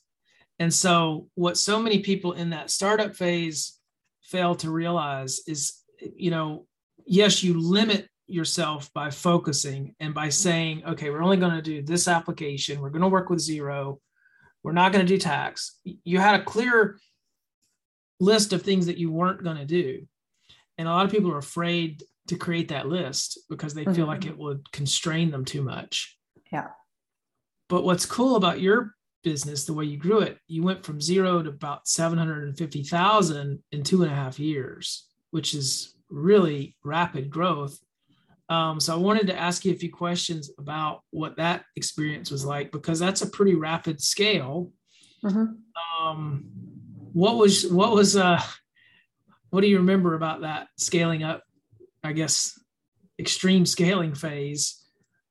And 0.59 0.73
so, 0.73 1.29
what 1.35 1.57
so 1.57 1.79
many 1.79 1.99
people 1.99 2.33
in 2.33 2.51
that 2.51 2.69
startup 2.69 3.15
phase 3.15 3.79
fail 4.21 4.55
to 4.55 4.71
realize 4.71 5.41
is, 5.47 5.73
you 6.15 6.31
know, 6.31 6.65
yes, 7.05 7.43
you 7.43 7.59
limit 7.59 8.07
yourself 8.27 8.91
by 8.93 9.09
focusing 9.09 9.95
and 9.99 10.13
by 10.13 10.29
saying, 10.29 10.83
okay, 10.85 11.09
we're 11.09 11.23
only 11.23 11.37
going 11.37 11.55
to 11.55 11.61
do 11.61 11.81
this 11.81 12.07
application. 12.07 12.79
We're 12.79 12.89
going 12.89 13.01
to 13.01 13.07
work 13.07 13.29
with 13.29 13.39
Xero, 13.39 13.99
We're 14.63 14.71
not 14.71 14.91
going 14.91 15.05
to 15.05 15.13
do 15.13 15.19
tax. 15.19 15.79
You 15.83 16.19
had 16.19 16.39
a 16.39 16.43
clear 16.43 16.97
list 18.19 18.53
of 18.53 18.61
things 18.61 18.85
that 18.85 18.97
you 18.97 19.11
weren't 19.11 19.43
going 19.43 19.57
to 19.57 19.65
do. 19.65 20.07
And 20.77 20.87
a 20.87 20.91
lot 20.91 21.05
of 21.05 21.11
people 21.11 21.31
are 21.31 21.37
afraid 21.37 22.03
to 22.27 22.37
create 22.37 22.69
that 22.69 22.87
list 22.87 23.39
because 23.49 23.73
they 23.73 23.83
mm-hmm. 23.83 23.93
feel 23.93 24.07
like 24.07 24.21
mm-hmm. 24.21 24.31
it 24.31 24.37
would 24.37 24.71
constrain 24.71 25.29
them 25.29 25.45
too 25.45 25.61
much. 25.61 26.17
Yeah. 26.53 26.67
But 27.67 27.83
what's 27.83 28.05
cool 28.05 28.35
about 28.35 28.61
your 28.61 28.93
business, 29.23 29.65
the 29.65 29.73
way 29.73 29.85
you 29.85 29.97
grew 29.97 30.19
it, 30.19 30.37
you 30.47 30.61
went 30.63 30.85
from 30.85 31.01
zero 31.01 31.41
to 31.41 31.49
about 31.49 31.87
750,000 31.87 33.63
in 33.71 33.83
two 33.83 34.03
and 34.03 34.11
a 34.11 34.15
half 34.15 34.39
years, 34.39 35.07
which 35.31 35.55
is 35.55 35.95
really 36.09 36.75
rapid 36.83 37.29
growth. 37.29 37.79
Um, 38.49 38.79
so 38.79 38.93
I 38.93 38.97
wanted 38.97 39.27
to 39.27 39.39
ask 39.39 39.65
you 39.65 39.71
a 39.71 39.77
few 39.77 39.91
questions 39.91 40.51
about 40.59 41.01
what 41.09 41.37
that 41.37 41.63
experience 41.75 42.29
was 42.29 42.45
like 42.45 42.71
because 42.71 42.99
that's 42.99 43.23
a 43.23 43.29
pretty 43.29 43.55
rapid 43.55 43.99
scale. 43.99 44.71
Mm-hmm. 45.23 46.05
Um, 46.05 46.45
what 47.13 47.37
was 47.37 47.65
what 47.71 47.93
was 47.93 48.17
uh, 48.17 48.41
what 49.49 49.61
do 49.61 49.67
you 49.67 49.77
remember 49.77 50.13
about 50.13 50.41
that 50.41 50.67
scaling 50.77 51.23
up? 51.23 51.43
I 52.03 52.11
guess 52.11 52.59
extreme 53.17 53.65
scaling 53.65 54.13
phase. 54.13 54.83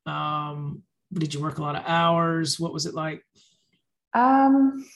Um, 0.06 0.82
did 1.14 1.34
you 1.34 1.40
work 1.40 1.58
a 1.58 1.62
lot 1.62 1.76
of 1.76 1.84
hours? 1.86 2.58
What 2.58 2.72
was 2.72 2.86
it 2.86 2.94
like? 2.94 3.24
Um, 4.14 4.86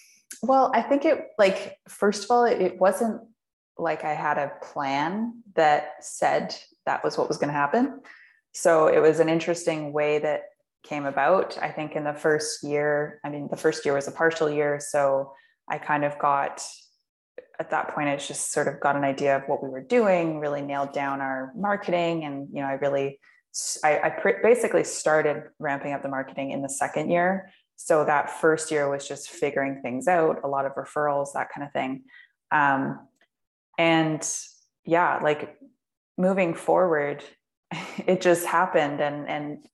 well, 0.43 0.71
I 0.75 0.83
think 0.83 1.05
it 1.05 1.29
like 1.39 1.79
first 1.89 2.25
of 2.25 2.31
all, 2.31 2.45
it, 2.45 2.61
it 2.61 2.81
wasn't 2.81 3.21
like 3.79 4.05
I 4.05 4.15
had 4.15 4.39
a 4.39 4.53
plan 4.63 5.43
that 5.55 6.05
said 6.05 6.55
that 6.87 7.05
was 7.05 7.19
what 7.19 7.29
was 7.29 7.39
going 7.39 7.49
to 7.49 7.55
happen. 7.55 8.01
So 8.53 8.89
it 8.89 9.01
was 9.01 9.21
an 9.21 9.29
interesting 9.29 9.93
way 9.93 10.19
that 10.19 10.45
came 10.83 11.05
about. 11.05 11.59
I 11.61 11.71
think 11.71 11.95
in 11.95 12.05
the 12.05 12.15
first 12.15 12.63
year, 12.63 13.21
I 13.25 13.29
mean, 13.29 13.49
the 13.51 13.57
first 13.57 13.85
year 13.85 13.95
was 13.95 14.09
a 14.09 14.13
partial 14.13 14.49
year. 14.49 14.81
So 14.81 15.33
I 15.69 15.79
kind 15.79 16.05
of 16.05 16.19
got, 16.19 16.63
at 17.59 17.71
that 17.71 17.95
point, 17.95 18.09
I 18.09 18.17
just 18.17 18.53
sort 18.53 18.69
of 18.69 18.81
got 18.81 18.97
an 18.97 19.05
idea 19.05 19.37
of 19.37 19.43
what 19.47 19.63
we 19.63 19.69
were 19.69 19.83
doing, 19.83 20.39
really 20.39 20.63
nailed 20.63 20.93
down 20.93 21.21
our 21.21 21.53
marketing. 21.57 22.25
And, 22.25 22.49
you 22.53 22.63
know, 22.63 22.69
I 22.69 22.75
really, 22.75 23.19
I, 23.83 24.01
I 24.01 24.11
pr- 24.11 24.43
basically 24.43 24.85
started 24.85 25.45
ramping 25.59 25.93
up 25.93 26.03
the 26.03 26.09
marketing 26.09 26.51
in 26.51 26.63
the 26.63 26.69
second 26.69 27.11
year. 27.11 27.51
So 27.77 28.05
that 28.05 28.31
first 28.41 28.71
year 28.71 28.91
was 28.91 29.07
just 29.07 29.31
figuring 29.31 29.81
things 29.83 30.09
out, 30.09 30.41
a 30.45 30.49
lot 30.49 30.65
of 30.65 30.75
referrals, 30.75 31.35
that 31.35 31.49
kind 31.55 31.67
of 31.67 31.73
thing. 31.73 32.05
Um, 32.51 33.07
and 33.79 34.27
yeah, 34.85 35.21
like 35.23 35.59
moving 36.17 36.55
forward, 36.55 37.23
it 38.07 38.21
just 38.21 38.47
happened 38.47 39.01
and 39.01 39.29
and 39.29 39.65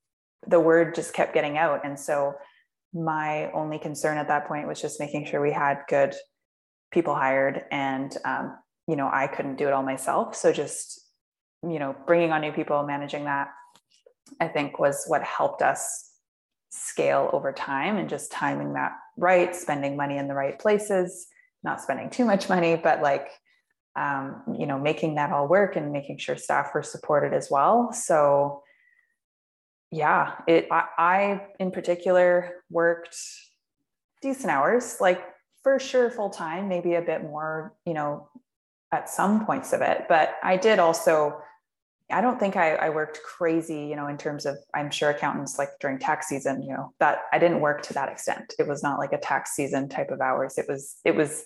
the 0.47 0.59
word 0.59 0.95
just 0.97 1.15
kept 1.15 1.35
getting 1.35 1.57
out. 1.57 1.85
And 1.85 1.99
so 1.99 2.35
my 2.93 3.51
only 3.53 3.79
concern 3.79 4.19
at 4.19 4.29
that 4.29 4.47
point 4.47 4.67
was 4.67 4.81
just 4.81 5.01
making 5.01 5.25
sure 5.25 5.41
we 5.41 5.53
had 5.53 5.79
good 5.89 6.15
people 6.93 7.15
hired 7.15 7.65
and 7.71 8.17
um, 8.25 8.57
you 8.87 8.97
know 8.97 9.09
i 9.13 9.27
couldn't 9.27 9.57
do 9.57 9.67
it 9.67 9.73
all 9.73 9.83
myself 9.83 10.35
so 10.37 10.53
just 10.53 11.01
you 11.63 11.79
know 11.79 11.97
bringing 12.07 12.33
on 12.33 12.41
new 12.41 12.53
people 12.53 12.83
managing 12.85 13.25
that 13.25 13.49
i 14.41 14.49
think 14.49 14.79
was 14.79 15.05
what 15.07 15.23
helped 15.23 15.63
us 15.63 16.11
scale 16.71 17.29
over 17.33 17.53
time 17.53 17.97
and 17.97 18.09
just 18.09 18.33
timing 18.33 18.73
that 18.73 18.93
right 19.17 19.55
spending 19.55 19.97
money 19.97 20.17
in 20.17 20.29
the 20.29 20.35
right 20.35 20.59
places 20.59 21.27
not 21.63 21.81
spending 21.81 22.09
too 22.11 22.25
much 22.25 22.49
money 22.49 22.77
but 22.77 23.03
like 23.03 23.29
um, 23.97 24.43
you 24.59 24.67
know, 24.67 24.79
making 24.79 25.17
that 25.17 25.33
all 25.33 25.47
work 25.47 25.77
and 25.77 25.93
making 25.93 26.19
sure 26.19 26.37
staff 26.37 26.71
were 26.75 26.83
supported 26.83 27.35
as 27.35 27.51
well. 27.51 27.93
So, 27.93 28.63
yeah, 29.91 30.37
it. 30.49 30.69
I, 30.71 30.85
I 30.97 31.47
in 31.59 31.71
particular 31.71 32.63
worked 32.71 33.17
decent 34.23 34.51
hours, 34.51 34.97
like 35.01 35.23
for 35.63 35.79
sure 35.79 36.11
full 36.11 36.31
time, 36.31 36.69
maybe 36.69 36.95
a 36.95 37.03
bit 37.03 37.23
more, 37.23 37.75
you 37.85 37.93
know, 37.93 38.29
at 38.93 39.11
some 39.11 39.45
points 39.45 39.73
of 39.73 39.83
it. 39.83 40.07
But 40.09 40.37
I 40.43 40.57
did 40.57 40.79
also, 40.79 41.39
I 42.13 42.21
don't 42.21 42.39
think 42.39 42.57
I, 42.57 42.75
I 42.75 42.91
worked 42.91 43.21
crazy, 43.23 43.87
you 43.87 43.97
know, 43.97 44.07
in 44.07 44.19
terms 44.19 44.47
of, 44.47 44.57
I'm 44.75 44.91
sure 44.91 45.11
accountants 45.11 45.59
like 45.59 45.71
during 45.81 45.99
tax 45.99 46.29
season, 46.29 46.63
you 46.63 46.75
know, 46.75 46.93
that 47.01 47.23
I 47.33 47.39
didn't 47.39 47.61
work 47.61 47.83
to 47.83 47.95
that 47.95 48.09
extent. 48.11 48.55
It 48.59 48.69
was 48.69 48.83
not 48.83 48.99
like 48.99 49.13
a 49.13 49.19
tax 49.19 49.55
season 49.55 49.89
type 49.89 50.11
of 50.11 50.21
hours. 50.21 50.59
It 50.59 50.67
was, 50.69 50.97
it 51.05 51.17
was 51.17 51.45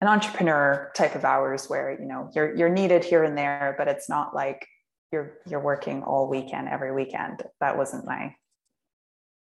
an 0.00 0.08
entrepreneur 0.08 0.90
type 0.94 1.14
of 1.14 1.24
hours 1.24 1.68
where, 1.68 1.98
you 1.98 2.06
know, 2.06 2.30
you're, 2.34 2.54
you're 2.54 2.68
needed 2.68 3.04
here 3.04 3.24
and 3.24 3.36
there, 3.36 3.74
but 3.78 3.88
it's 3.88 4.08
not 4.08 4.34
like 4.34 4.66
you're, 5.12 5.38
you're 5.46 5.60
working 5.60 6.02
all 6.02 6.28
weekend, 6.28 6.68
every 6.68 6.92
weekend. 6.92 7.42
That 7.60 7.76
wasn't 7.76 8.04
my 8.04 8.34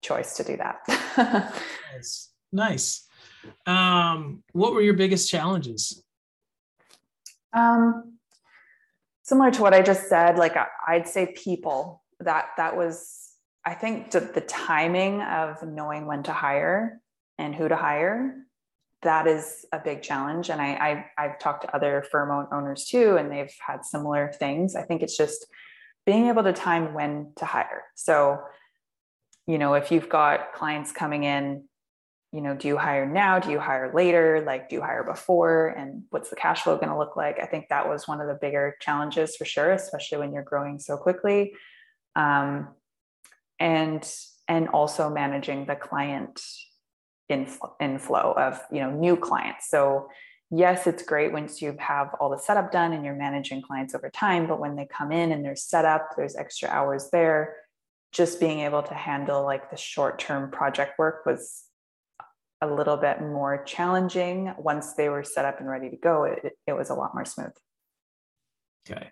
choice 0.01 0.35
to 0.37 0.43
do 0.43 0.57
that. 0.57 1.53
nice. 1.93 2.29
Nice. 2.51 3.07
Um, 3.65 4.43
what 4.51 4.73
were 4.73 4.81
your 4.81 4.93
biggest 4.93 5.29
challenges? 5.29 6.03
Um, 7.51 8.12
similar 9.23 9.51
to 9.51 9.61
what 9.61 9.73
I 9.73 9.81
just 9.81 10.07
said, 10.07 10.37
like 10.37 10.55
I'd 10.87 11.07
say 11.07 11.33
people 11.35 12.03
that 12.19 12.49
that 12.57 12.77
was, 12.77 13.31
I 13.65 13.73
think 13.73 14.11
the, 14.11 14.43
timing 14.47 15.21
of 15.21 15.63
knowing 15.63 16.05
when 16.05 16.23
to 16.23 16.33
hire 16.33 16.99
and 17.37 17.55
who 17.55 17.67
to 17.67 17.75
hire, 17.75 18.35
that 19.01 19.27
is 19.27 19.65
a 19.71 19.79
big 19.79 20.01
challenge. 20.01 20.49
And 20.49 20.61
I, 20.61 21.05
I 21.17 21.23
I've 21.25 21.39
talked 21.39 21.63
to 21.63 21.75
other 21.75 22.05
firm 22.11 22.47
owners 22.51 22.85
too, 22.85 23.17
and 23.17 23.31
they've 23.31 23.53
had 23.65 23.83
similar 23.85 24.31
things. 24.37 24.75
I 24.75 24.83
think 24.83 25.01
it's 25.01 25.17
just 25.17 25.45
being 26.05 26.27
able 26.27 26.43
to 26.43 26.53
time 26.53 26.93
when 26.93 27.31
to 27.37 27.45
hire. 27.45 27.83
So, 27.95 28.39
you 29.47 29.57
know, 29.57 29.73
if 29.73 29.91
you've 29.91 30.09
got 30.09 30.53
clients 30.53 30.91
coming 30.91 31.23
in 31.23 31.63
you 32.33 32.41
know, 32.41 32.55
do 32.55 32.67
you 32.67 32.77
hire 32.77 33.05
now? 33.05 33.37
Do 33.37 33.51
you 33.51 33.59
hire 33.59 33.93
later? 33.93 34.43
Like, 34.43 34.67
do 34.67 34.75
you 34.77 34.81
hire 34.81 35.03
before? 35.03 35.67
And 35.67 36.05
what's 36.09 36.31
the 36.31 36.35
cash 36.35 36.63
flow 36.63 36.77
going 36.77 36.89
to 36.89 36.97
look 36.97 37.15
like? 37.15 37.37
I 37.39 37.45
think 37.45 37.69
that 37.69 37.87
was 37.87 38.07
one 38.07 38.21
of 38.21 38.27
the 38.27 38.33
bigger 38.33 38.75
challenges 38.81 39.35
for 39.35 39.45
sure, 39.45 39.71
especially 39.71 40.17
when 40.17 40.33
you're 40.33 40.41
growing 40.41 40.79
so 40.79 40.97
quickly. 40.97 41.53
Um, 42.15 42.69
and 43.59 44.11
and 44.47 44.67
also 44.69 45.11
managing 45.11 45.67
the 45.67 45.75
client 45.75 46.41
inflow, 47.29 47.75
inflow 47.79 48.33
of 48.35 48.59
you 48.71 48.81
know 48.81 48.89
new 48.89 49.15
clients. 49.15 49.69
So 49.69 50.09
yes, 50.49 50.87
it's 50.87 51.03
great 51.03 51.31
once 51.31 51.61
you 51.61 51.75
have 51.77 52.15
all 52.19 52.31
the 52.31 52.39
setup 52.39 52.71
done 52.71 52.93
and 52.93 53.05
you're 53.05 53.13
managing 53.13 53.61
clients 53.61 53.93
over 53.93 54.09
time. 54.09 54.47
But 54.47 54.59
when 54.59 54.75
they 54.75 54.87
come 54.87 55.11
in 55.11 55.31
and 55.31 55.45
they're 55.45 55.55
set 55.55 55.85
up, 55.85 56.09
there's 56.17 56.35
extra 56.35 56.67
hours 56.69 57.11
there. 57.11 57.57
Just 58.11 58.39
being 58.39 58.61
able 58.61 58.81
to 58.81 58.93
handle 58.95 59.43
like 59.43 59.69
the 59.69 59.77
short 59.77 60.17
term 60.17 60.49
project 60.49 60.97
work 60.97 61.27
was 61.27 61.65
a 62.63 62.73
little 62.73 62.97
bit 62.97 63.21
more 63.21 63.63
challenging. 63.63 64.53
Once 64.57 64.93
they 64.93 65.09
were 65.09 65.23
set 65.23 65.45
up 65.45 65.59
and 65.59 65.69
ready 65.69 65.89
to 65.89 65.97
go, 65.97 66.23
it, 66.23 66.57
it 66.65 66.73
was 66.73 66.89
a 66.89 66.93
lot 66.93 67.13
more 67.13 67.25
smooth. 67.25 67.53
Okay. 68.89 69.09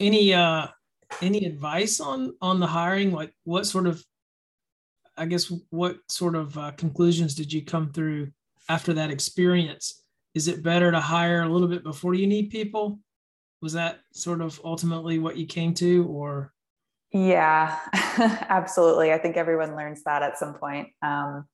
Any 0.00 0.34
uh 0.34 0.66
any 1.22 1.46
advice 1.46 2.00
on 2.00 2.34
on 2.40 2.60
the 2.60 2.66
hiring? 2.66 3.12
Like 3.12 3.32
what 3.44 3.66
sort 3.66 3.86
of 3.86 4.04
I 5.16 5.26
guess 5.26 5.52
what 5.70 5.98
sort 6.08 6.34
of 6.34 6.58
uh, 6.58 6.72
conclusions 6.72 7.36
did 7.36 7.52
you 7.52 7.64
come 7.64 7.92
through 7.92 8.32
after 8.68 8.92
that 8.94 9.10
experience? 9.10 10.02
Is 10.34 10.48
it 10.48 10.64
better 10.64 10.90
to 10.90 11.00
hire 11.00 11.42
a 11.42 11.48
little 11.48 11.68
bit 11.68 11.84
before 11.84 12.14
you 12.14 12.26
need 12.26 12.50
people? 12.50 12.98
Was 13.62 13.74
that 13.74 14.00
sort 14.12 14.40
of 14.40 14.60
ultimately 14.64 15.20
what 15.20 15.36
you 15.36 15.46
came 15.46 15.72
to 15.74 16.06
or 16.08 16.52
yeah, 17.14 17.78
absolutely. 18.48 19.12
I 19.12 19.18
think 19.18 19.36
everyone 19.36 19.76
learns 19.76 20.02
that 20.02 20.24
at 20.24 20.36
some 20.36 20.54
point. 20.54 20.88
Um, 21.00 21.46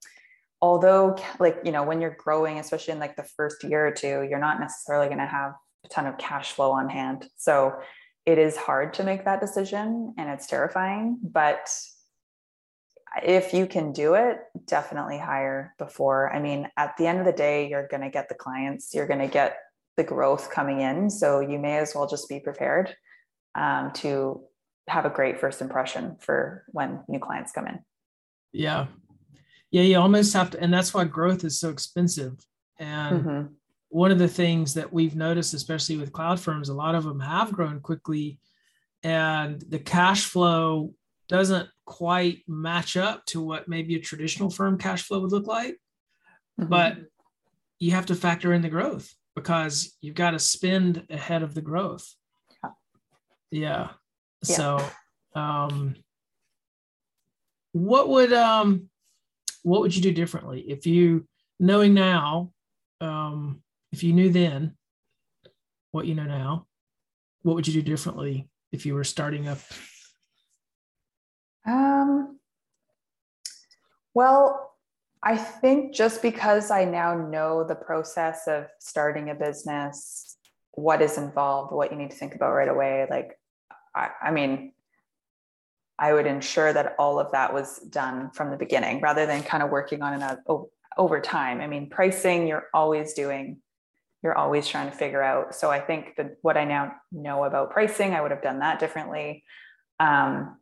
although 0.63 1.17
like 1.39 1.59
you 1.65 1.73
know 1.73 1.83
when 1.83 2.01
you're 2.01 2.17
growing 2.19 2.59
especially 2.59 2.93
in 2.93 2.99
like 2.99 3.17
the 3.17 3.25
first 3.37 3.65
year 3.65 3.87
or 3.87 3.93
two 3.93 4.27
you're 4.29 4.39
not 4.39 4.61
necessarily 4.61 5.07
going 5.07 5.19
to 5.19 5.27
have 5.27 5.53
a 5.85 5.89
ton 5.89 6.07
of 6.07 6.19
cash 6.19 6.53
flow 6.53 6.73
on 6.73 6.89
hand. 6.89 7.27
So 7.37 7.75
it 8.27 8.39
is 8.39 8.57
hard 8.57 8.95
to 8.95 9.05
make 9.05 9.25
that 9.25 9.41
decision 9.41 10.15
and 10.19 10.29
it's 10.29 10.47
terrifying 10.47 11.19
but 11.23 11.71
if 13.25 13.53
you 13.53 13.67
can 13.67 13.93
do 13.93 14.15
it 14.15 14.39
definitely 14.67 15.19
hire 15.19 15.75
before. 15.79 16.33
I 16.33 16.41
mean 16.41 16.69
at 16.77 16.97
the 16.97 17.07
end 17.07 17.19
of 17.19 17.25
the 17.25 17.33
day 17.33 17.69
you're 17.69 17.89
going 17.89 18.03
to 18.03 18.11
get 18.11 18.29
the 18.29 18.35
clients 18.35 18.95
you're 18.95 19.09
going 19.09 19.21
to 19.21 19.29
get 19.29 19.57
the 19.97 20.05
growth 20.05 20.51
coming 20.51 20.81
in 20.81 21.11
so 21.11 21.41
you 21.41 21.59
may 21.59 21.79
as 21.79 21.95
well 21.95 22.07
just 22.07 22.29
be 22.29 22.41
prepared 22.41 22.95
um, 23.55 23.91
to 23.93 24.43
have 24.89 25.05
a 25.05 25.11
great 25.11 25.41
first 25.41 25.61
impression 25.61 26.17
for 26.21 26.65
when 26.69 27.01
new 27.09 27.19
clients 27.19 27.53
come 27.53 27.67
in. 27.67 27.79
Yeah 28.53 28.87
yeah 29.71 29.83
you 29.83 29.99
almost 29.99 30.33
have 30.33 30.51
to 30.51 30.61
and 30.61 30.73
that's 30.73 30.93
why 30.93 31.05
growth 31.05 31.45
is 31.45 31.59
so 31.59 31.71
expensive 31.71 32.35
and 32.79 33.25
mm-hmm. 33.25 33.47
one 33.89 34.11
of 34.11 34.19
the 34.19 34.29
things 34.29 34.75
that 34.75 34.93
we've 34.93 35.17
noticed 35.17 35.55
especially 35.55 35.97
with 35.97 36.13
cloud 36.13 36.41
firms 36.41 36.69
a 36.69 36.75
lot 36.75 36.95
of 36.95 37.05
them 37.05 37.21
have 37.21 37.53
grown 37.53 37.81
quickly 37.81 38.39
and 39.03 39.63
the 39.69 39.79
cash 39.79 40.25
flow 40.25 40.93
doesn't 41.29 41.69
quite 41.85 42.43
match 42.49 42.97
up 42.97 43.25
to 43.27 43.41
what 43.41 43.69
maybe 43.69 43.95
a 43.95 44.01
traditional 44.01 44.51
firm 44.51 44.77
cash 44.77 45.03
flow 45.03 45.21
would 45.21 45.33
look 45.33 45.47
like 45.47 45.77
mm-hmm. 46.61 46.69
but 46.69 46.97
you 47.79 47.93
have 47.93 48.07
to 48.07 48.15
factor 48.15 48.53
in 48.53 48.63
the 48.63 48.69
growth 48.69 49.15
because 49.35 49.97
you've 50.01 50.15
got 50.15 50.33
to 50.33 50.39
spend 50.39 51.07
ahead 51.09 51.43
of 51.43 51.55
the 51.55 51.63
growth 51.63 52.15
yeah, 52.65 52.71
yeah. 53.51 53.89
yeah. 54.45 54.55
so 54.57 54.91
um 55.35 55.95
what 57.73 58.09
would 58.09 58.33
um 58.33 58.91
what 59.63 59.81
would 59.81 59.95
you 59.95 60.03
do 60.03 60.13
differently? 60.13 60.61
If 60.61 60.87
you 60.87 61.27
knowing 61.59 61.95
now 61.95 62.53
um, 63.01 63.63
if 63.93 64.03
you 64.03 64.13
knew 64.13 64.31
then 64.31 64.77
what 65.91 66.07
you 66.07 66.15
know 66.15 66.25
now 66.25 66.67
what 67.43 67.55
would 67.55 67.67
you 67.67 67.75
do 67.75 67.83
differently 67.83 68.49
if 68.73 68.87
you 68.87 68.95
were 68.95 69.05
starting 69.05 69.49
up? 69.49 69.59
Um, 71.67 72.41
well 74.15 74.77
i 75.23 75.37
think 75.37 75.95
just 75.95 76.23
because 76.23 76.71
i 76.71 76.85
now 76.85 77.15
know 77.15 77.65
the 77.65 77.75
process 77.75 78.47
of 78.47 78.67
starting 78.79 79.31
a 79.31 79.35
business 79.35 80.37
what 80.73 81.03
is 81.03 81.19
involved 81.19 81.73
what 81.73 81.91
you 81.91 81.99
need 81.99 82.11
to 82.11 82.17
think 82.17 82.35
about 82.35 82.53
right 82.53 82.69
away 82.69 83.07
like 83.11 83.39
I, 83.95 84.11
I 84.23 84.31
mean 84.31 84.73
I 86.01 86.15
would 86.15 86.27
ensure 86.27 86.73
that 86.73 86.95
all 86.99 87.21
of 87.21 87.31
that 87.33 87.53
was 87.53 87.79
done 87.79 88.31
from 88.31 88.51
the 88.51 88.57
beginning 88.57 89.03
rather 89.03 89.27
than 89.27 89.43
kind 89.43 89.63
of 89.63 89.71
working 89.71 90.03
on 90.03 90.21
it 90.21 90.39
over 90.97 91.21
time. 91.21 91.61
I 91.61 91.67
mean, 91.67 91.91
pricing, 91.91 92.49
you're 92.49 92.69
always 92.73 93.13
doing, 93.13 93.59
you're 94.23 94.37
always 94.37 94.67
trying 94.67 94.91
to 94.91 94.97
figure 94.97 95.23
out. 95.23 95.55
So 95.55 95.71
I 95.71 95.79
think 95.79 96.17
that 96.17 96.37
what 96.41 96.57
I 96.57 96.65
now 96.65 96.95
know 97.13 97.45
about 97.45 97.71
pricing, 97.71 98.15
I 98.15 98.23
would 98.23 98.31
have 98.31 98.43
done 98.43 98.61
that 98.61 98.81
differently. 98.81 99.45
Um, 100.01 100.57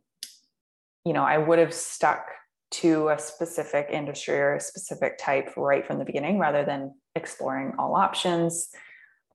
you 1.05 1.13
know, 1.13 1.23
I 1.23 1.37
would 1.37 1.59
have 1.59 1.73
stuck 1.73 2.27
to 2.71 3.09
a 3.09 3.17
specific 3.17 3.87
industry 3.91 4.35
or 4.35 4.55
a 4.55 4.59
specific 4.59 5.17
type 5.17 5.53
right 5.55 5.87
from 5.87 5.99
the 5.99 6.05
beginning 6.05 6.37
rather 6.37 6.65
than 6.65 6.93
exploring 7.15 7.73
all 7.79 7.95
options. 7.95 8.69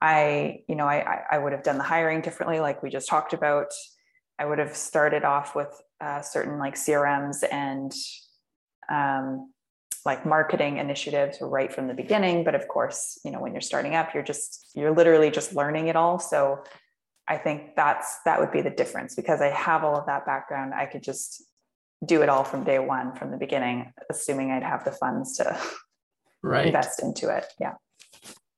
I, 0.03 0.61
you 0.69 0.77
know, 0.77 0.87
I, 0.87 1.23
I 1.31 1.39
would 1.39 1.53
have 1.53 1.63
done 1.63 1.79
the 1.79 1.85
hiring 1.85 2.21
differently, 2.21 2.61
like 2.61 2.83
we 2.83 2.91
just 2.91 3.09
talked 3.09 3.33
about. 3.33 3.69
I 4.39 4.45
would 4.45 4.59
have 4.59 4.77
started 4.77 5.25
off 5.25 5.55
with 5.55 5.81
uh, 6.05 6.21
certain 6.23 6.59
like 6.59 6.75
CRMs 6.75 7.45
and 7.51 7.93
um, 8.91 9.51
like 10.05 10.27
marketing 10.27 10.77
initiatives 10.77 11.39
right 11.41 11.73
from 11.73 11.89
the 11.89 11.95
beginning. 11.95 12.45
But 12.45 12.55
of 12.55 12.69
course, 12.69 13.19
you 13.25 13.31
know, 13.31 13.41
when 13.41 13.53
you're 13.53 13.63
starting 13.63 13.95
up, 13.95 14.13
you're 14.13 14.23
just, 14.23 14.71
you're 14.75 14.95
literally 14.95 15.31
just 15.31 15.55
learning 15.55 15.89
it 15.89 15.97
all. 15.97 16.19
So 16.19 16.63
I 17.27 17.39
think 17.39 17.75
that's, 17.75 18.19
that 18.27 18.39
would 18.39 18.53
be 18.53 18.61
the 18.61 18.71
difference 18.71 19.15
because 19.15 19.41
I 19.41 19.49
have 19.49 19.83
all 19.83 19.97
of 19.97 20.07
that 20.07 20.27
background. 20.27 20.75
I 20.75 20.85
could 20.85 21.03
just 21.03 21.43
do 22.05 22.23
it 22.23 22.29
all 22.29 22.45
from 22.45 22.65
day 22.65 22.79
one, 22.79 23.15
from 23.15 23.31
the 23.31 23.39
beginning, 23.39 23.93
assuming 24.11 24.51
I'd 24.51 24.63
have 24.63 24.85
the 24.85 24.93
funds 24.93 25.39
to 25.39 25.59
right. 26.43 26.67
invest 26.67 27.03
into 27.03 27.35
it. 27.35 27.47
Yeah. 27.59 27.75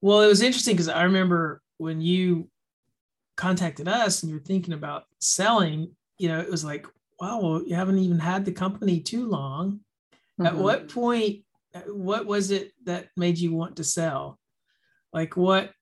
Well, 0.01 0.23
it 0.23 0.27
was 0.27 0.43
interesting 0.43 0.75
because 0.75 0.89
I 0.89 1.05
remember 1.05 1.63
when 1.79 2.01
you 2.01 2.49
contacted 3.37 3.87
us 3.87 4.23
and 4.23 4.31
you're 4.31 4.41
thinking 4.41 4.75
about 4.75 5.05
selling, 5.21 5.95
you 6.19 6.29
know, 6.29 6.41
it 6.41 6.51
was 6.51 6.65
like, 6.65 6.87
wow, 7.21 7.41
well, 7.41 7.63
you 7.65 7.75
haven't 7.75 7.99
even 7.99 8.19
had 8.19 8.45
the 8.45 8.53
company 8.53 9.01
too 9.01 9.29
long. 9.29 9.81
Mm-hmm. 10.41 10.47
At 10.47 10.57
what 10.57 10.89
point, 10.89 11.45
what 11.87 12.27
was 12.27 12.51
it 12.51 12.73
that 12.85 13.09
made 13.17 13.39
you 13.39 13.53
want 13.53 13.77
to 13.77 13.85
sell? 13.85 14.39
Like, 15.13 15.37
what, 15.37 15.73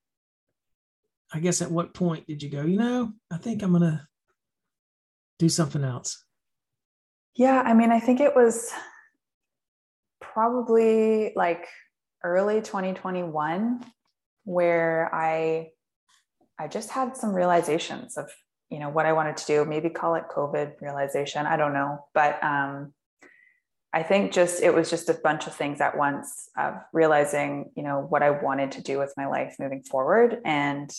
I 1.33 1.41
guess, 1.41 1.61
at 1.63 1.71
what 1.71 1.95
point 1.95 2.27
did 2.27 2.43
you 2.43 2.51
go, 2.51 2.63
you 2.63 2.79
know, 2.79 3.13
I 3.33 3.39
think 3.39 3.63
I'm 3.63 3.71
going 3.71 3.83
to 3.83 4.07
do 5.39 5.49
something 5.49 5.83
else? 5.83 6.25
Yeah. 7.35 7.63
I 7.63 7.75
mean, 7.75 7.91
I 7.91 7.99
think 7.99 8.21
it 8.21 8.37
was 8.37 8.71
probably 10.21 11.33
like 11.35 11.67
early 12.23 12.61
2021 12.61 13.85
where 14.45 15.13
I 15.13 15.71
I 16.59 16.69
just 16.69 16.91
had 16.91 17.17
some 17.17 17.35
realizations 17.35 18.17
of 18.17 18.31
you 18.71 18.79
know 18.79 18.89
what 18.89 19.07
I 19.07 19.13
wanted 19.13 19.37
to 19.39 19.47
do. 19.47 19.65
Maybe 19.65 19.91
call 19.91 20.15
it 20.15 20.25
COVID 20.35 20.81
realization. 20.81 21.47
I 21.47 21.57
don't 21.57 21.75
know, 21.75 22.05
but 22.15 22.43
um, 22.43 22.93
I 23.95 24.03
think 24.03 24.33
just 24.33 24.61
it 24.61 24.75
was 24.75 24.91
just 24.91 25.09
a 25.09 25.15
bunch 25.15 25.47
of 25.47 25.55
things 25.55 25.81
at 25.81 25.97
once 25.97 26.51
of 26.59 26.75
realizing, 26.93 27.71
you 27.77 27.85
know, 27.85 28.01
what 28.01 28.25
I 28.25 28.31
wanted 28.31 28.73
to 28.73 28.83
do 28.83 28.99
with 28.99 29.15
my 29.17 29.29
life 29.29 29.55
moving 29.61 29.85
forward. 29.85 30.41
And 30.45 30.93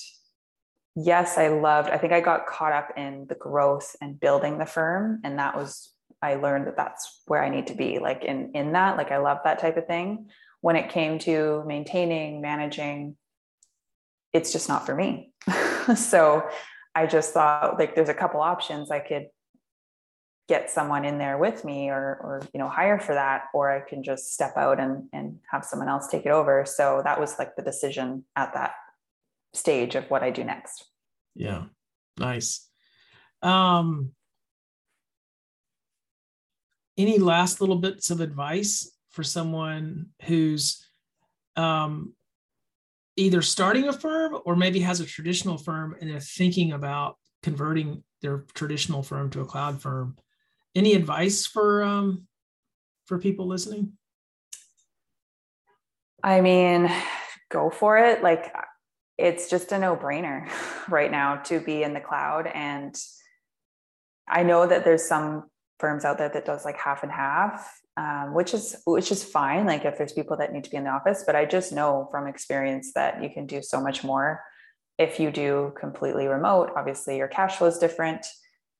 yes, 0.96 1.38
I 1.38 1.50
loved, 1.50 1.90
I 1.90 1.98
think 1.98 2.14
I 2.14 2.22
got 2.22 2.48
caught 2.48 2.72
up 2.72 2.92
in 2.96 3.26
the 3.28 3.36
growth 3.36 3.98
and 4.02 4.18
building 4.18 4.58
the 4.58 4.66
firm. 4.66 5.20
And 5.26 5.40
that 5.40 5.58
was, 5.58 5.92
I 6.22 6.36
learned 6.36 6.68
that 6.68 6.78
that's 6.78 7.22
where 7.26 7.44
I 7.44 7.50
need 7.50 7.68
to 7.68 7.76
be 7.76 8.00
like 8.00 8.24
in, 8.24 8.52
in 8.54 8.72
that, 8.72 8.96
like 8.96 9.12
I 9.12 9.18
love 9.18 9.40
that 9.44 9.60
type 9.60 9.76
of 9.76 9.88
thing. 9.88 10.30
When 10.62 10.78
it 10.78 10.90
came 10.90 11.20
to 11.20 11.66
maintaining, 11.68 12.40
managing, 12.40 13.18
it's 14.32 14.54
just 14.54 14.70
not 14.70 14.86
for 14.86 14.96
me. 14.96 15.34
so 15.98 16.48
I 16.96 17.06
just 17.06 17.34
thought 17.34 17.78
like 17.78 17.94
there's 17.94 18.10
a 18.10 18.14
couple 18.14 18.40
options. 18.40 18.90
I 18.90 19.00
could 19.00 19.28
get 20.48 20.70
someone 20.70 21.06
in 21.06 21.18
there 21.18 21.38
with 21.38 21.66
me 21.66 21.90
or 21.90 22.20
or 22.22 22.42
you 22.54 22.60
know 22.60 22.70
hire 22.70 23.00
for 23.00 23.16
that 23.16 23.46
or 23.54 23.72
i 23.72 23.80
can 23.80 24.04
just 24.04 24.32
step 24.32 24.56
out 24.58 24.80
and 24.80 25.10
and 25.12 25.40
have 25.50 25.66
someone 25.66 25.90
else 25.90 26.08
take 26.08 26.26
it 26.26 26.32
over. 26.32 26.66
So 26.66 27.02
that 27.04 27.20
was 27.20 27.40
like 27.40 27.56
the 27.56 27.64
decision 27.64 28.26
at 28.36 28.54
that 28.54 28.74
stage 29.54 29.96
of 29.96 30.10
what 30.10 30.22
i 30.22 30.30
do 30.30 30.44
next. 30.44 30.86
Yeah. 31.34 31.66
Nice. 32.18 32.70
Um 33.42 34.12
any 36.98 37.18
last 37.18 37.60
little 37.60 37.78
bits 37.78 38.10
of 38.10 38.22
advice 38.22 38.92
for 39.10 39.24
someone 39.24 40.08
who's 40.24 40.86
um 41.56 42.14
either 43.18 43.42
starting 43.42 43.88
a 43.88 43.94
firm 43.94 44.38
or 44.46 44.56
maybe 44.56 44.80
has 44.82 45.00
a 45.00 45.06
traditional 45.06 45.58
firm 45.58 45.96
and 46.00 46.10
they're 46.10 46.20
thinking 46.20 46.72
about 46.72 47.18
converting 47.44 48.04
their 48.22 48.46
traditional 48.54 49.04
firm 49.04 49.30
to 49.30 49.42
a 49.42 49.46
cloud 49.46 49.82
firm 49.82 50.18
any 50.76 50.94
advice 50.94 51.46
for 51.46 51.84
um, 51.84 52.28
for 53.06 53.18
people 53.18 53.48
listening? 53.48 53.94
I 56.22 56.42
mean, 56.42 56.92
go 57.50 57.70
for 57.70 57.98
it. 57.98 58.22
Like 58.22 58.54
it's 59.18 59.50
just 59.50 59.72
a 59.72 59.80
no-brainer 59.80 60.50
right 60.90 61.10
now 61.10 61.38
to 61.38 61.60
be 61.60 61.84
in 61.84 61.94
the 61.94 62.02
cloud 62.02 62.48
and 62.48 62.96
I 64.28 64.44
know 64.44 64.66
that 64.66 64.84
there's 64.84 65.08
some 65.08 65.50
firms 65.80 66.04
out 66.04 66.18
there 66.18 66.30
that 66.30 66.46
does 66.46 66.66
like 66.66 66.78
half 66.78 67.04
and 67.04 67.12
half 67.12 67.80
um, 67.98 68.34
which 68.34 68.54
is 68.54 68.76
which 68.86 69.12
is 69.12 69.24
fine 69.24 69.66
like 69.66 69.86
if 69.86 69.98
there's 69.98 70.14
people 70.14 70.36
that 70.38 70.52
need 70.52 70.64
to 70.64 70.70
be 70.70 70.78
in 70.78 70.84
the 70.84 70.90
office 70.90 71.24
but 71.26 71.36
i 71.36 71.46
just 71.46 71.72
know 71.72 72.08
from 72.12 72.28
experience 72.28 72.92
that 72.94 73.24
you 73.24 73.30
can 73.30 73.46
do 73.46 73.62
so 73.62 73.80
much 73.80 74.04
more 74.04 74.42
if 74.98 75.20
you 75.20 75.32
do 75.32 75.74
completely 75.80 76.28
remote. 76.28 76.72
Obviously 76.76 77.18
your 77.18 77.28
cash 77.28 77.58
flow 77.58 77.68
is 77.68 77.78
different. 77.78 78.26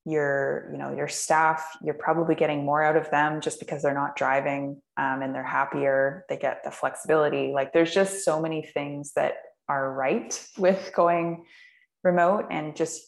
Your 0.06 0.70
you 0.72 0.78
know 0.78 0.96
your 0.96 1.08
staff 1.08 1.78
you're 1.82 1.96
probably 1.96 2.36
getting 2.36 2.64
more 2.64 2.84
out 2.84 2.96
of 2.96 3.10
them 3.10 3.42
just 3.42 3.60
because 3.60 3.82
they're 3.82 3.94
not 3.94 4.16
driving 4.16 4.82
um, 4.98 5.22
and 5.22 5.34
they're 5.34 5.44
happier. 5.44 6.26
They 6.30 6.38
get 6.38 6.64
the 6.64 6.72
flexibility. 6.72 7.52
Like 7.54 7.74
there's 7.74 7.94
just 7.94 8.24
so 8.24 8.40
many 8.40 8.62
things 8.62 9.14
that 9.16 9.34
are 9.68 9.92
right 9.92 10.48
with 10.58 10.92
going 10.96 11.46
remote. 12.04 12.46
And 12.52 12.76
just 12.76 13.02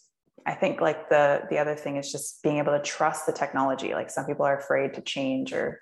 i 0.45 0.53
think 0.53 0.79
like 0.79 1.09
the 1.09 1.41
the 1.49 1.57
other 1.57 1.75
thing 1.75 1.97
is 1.97 2.09
just 2.09 2.41
being 2.41 2.57
able 2.57 2.71
to 2.71 2.81
trust 2.81 3.25
the 3.25 3.33
technology. 3.33 3.93
Like 3.93 4.09
some 4.09 4.25
people 4.25 4.45
are 4.45 4.57
afraid 4.57 4.95
to 4.95 5.01
change 5.01 5.53
or 5.53 5.79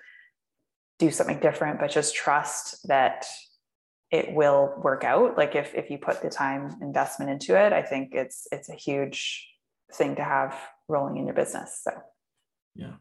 do 0.99 1.11
something 1.11 1.39
different 1.39 1.79
but 1.79 1.91
just 1.91 2.15
trust 2.15 2.87
that 2.87 3.25
it 4.11 4.33
will 4.33 4.73
work 4.81 5.03
out 5.03 5.37
like 5.37 5.55
if 5.55 5.73
if 5.75 5.89
you 5.89 5.97
put 5.97 6.21
the 6.21 6.29
time 6.29 6.75
investment 6.81 7.29
into 7.29 7.59
it 7.59 7.73
i 7.73 7.81
think 7.81 8.13
it's 8.13 8.47
it's 8.51 8.69
a 8.69 8.75
huge 8.75 9.47
thing 9.93 10.15
to 10.15 10.23
have 10.23 10.55
rolling 10.87 11.17
in 11.17 11.25
your 11.25 11.35
business. 11.35 11.81
So, 11.83 11.91
yeah. 12.75 12.93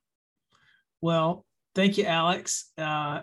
Well, 1.00 1.44
thank 1.74 1.98
you, 1.98 2.04
Alex. 2.04 2.70
Uh, 2.78 3.22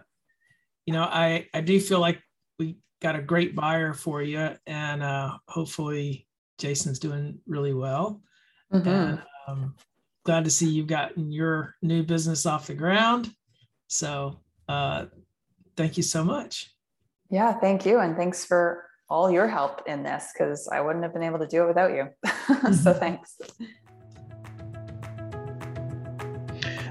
you 0.86 0.94
know, 0.94 1.04
I 1.04 1.48
I 1.54 1.62
do 1.62 1.80
feel 1.80 2.00
like 2.00 2.22
we 2.60 2.78
got 3.02 3.16
a 3.16 3.22
great 3.22 3.56
buyer 3.56 3.94
for 3.94 4.22
you, 4.22 4.52
and 4.68 5.04
uh, 5.04 5.38
hopefully 5.48 6.28
Jason's 6.60 7.00
doing 7.00 7.40
really 7.48 7.74
well. 7.74 8.22
Mm-hmm. 8.74 8.90
And 8.90 9.22
um, 9.48 9.76
glad 10.26 10.44
to 10.46 10.50
see 10.50 10.70
you've 10.70 10.88
gotten 10.88 11.32
your 11.32 11.76
new 11.82 12.04
business 12.04 12.46
off 12.46 12.68
the 12.68 12.76
ground. 12.76 13.34
So, 13.88 14.40
uh, 14.72 15.06
thank 15.76 15.98
you 15.98 16.04
so 16.04 16.24
much. 16.24 16.74
Yeah, 17.30 17.54
thank 17.54 17.86
you, 17.86 18.00
and 18.00 18.16
thanks 18.16 18.46
for 18.46 18.86
all 19.10 19.30
your 19.30 19.48
help 19.48 19.82
in 19.88 20.04
this 20.04 20.32
because 20.34 20.70
I 20.70 20.80
wouldn't 20.80 21.04
have 21.04 21.14
been 21.14 21.24
able 21.24 21.40
to 21.40 21.48
do 21.48 21.64
it 21.64 21.68
without 21.68 21.92
you. 21.94 22.10
so, 22.74 22.94
thanks. 22.94 23.38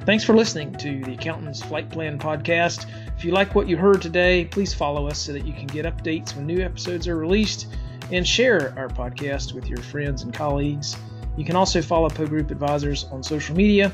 Thanks 0.05 0.25
for 0.25 0.35
listening 0.35 0.75
to 0.75 1.01
the 1.05 1.15
Accountant's 1.15 1.63
Flight 1.63 1.91
Plan 1.91 2.19
podcast. 2.19 2.87
If 3.17 3.25
you 3.25 3.33
like 3.33 3.55
what 3.55 3.69
you 3.69 3.77
heard 3.77 4.03
today, 4.03 4.45
please 4.45 4.75
follow 4.75 5.07
us 5.07 5.19
so 5.19 5.33
that 5.33 5.47
you 5.47 5.53
can 5.53 5.67
get 5.67 5.87
updates 5.87 6.35
when 6.35 6.47
new 6.47 6.61
episodes 6.61 7.07
are 7.09 7.17
released 7.17 7.69
and 8.11 8.27
share 8.27 8.75
our 8.77 8.89
podcast 8.89 9.55
with 9.55 9.69
your 9.69 9.79
friends 9.79 10.23
and 10.23 10.35
colleagues. 10.35 10.97
You 11.37 11.45
can 11.45 11.57
also 11.57 11.81
follow 11.81 12.09
Poe 12.09 12.27
Group 12.27 12.51
Advisors 12.51 13.05
on 13.05 13.23
social 13.23 13.55
media. 13.55 13.93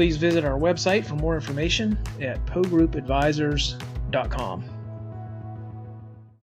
Please 0.00 0.16
visit 0.16 0.46
our 0.46 0.58
website 0.58 1.04
for 1.04 1.16
more 1.16 1.34
information 1.34 1.98
at 2.22 2.42
poegroupadvisors.com. 2.46 4.79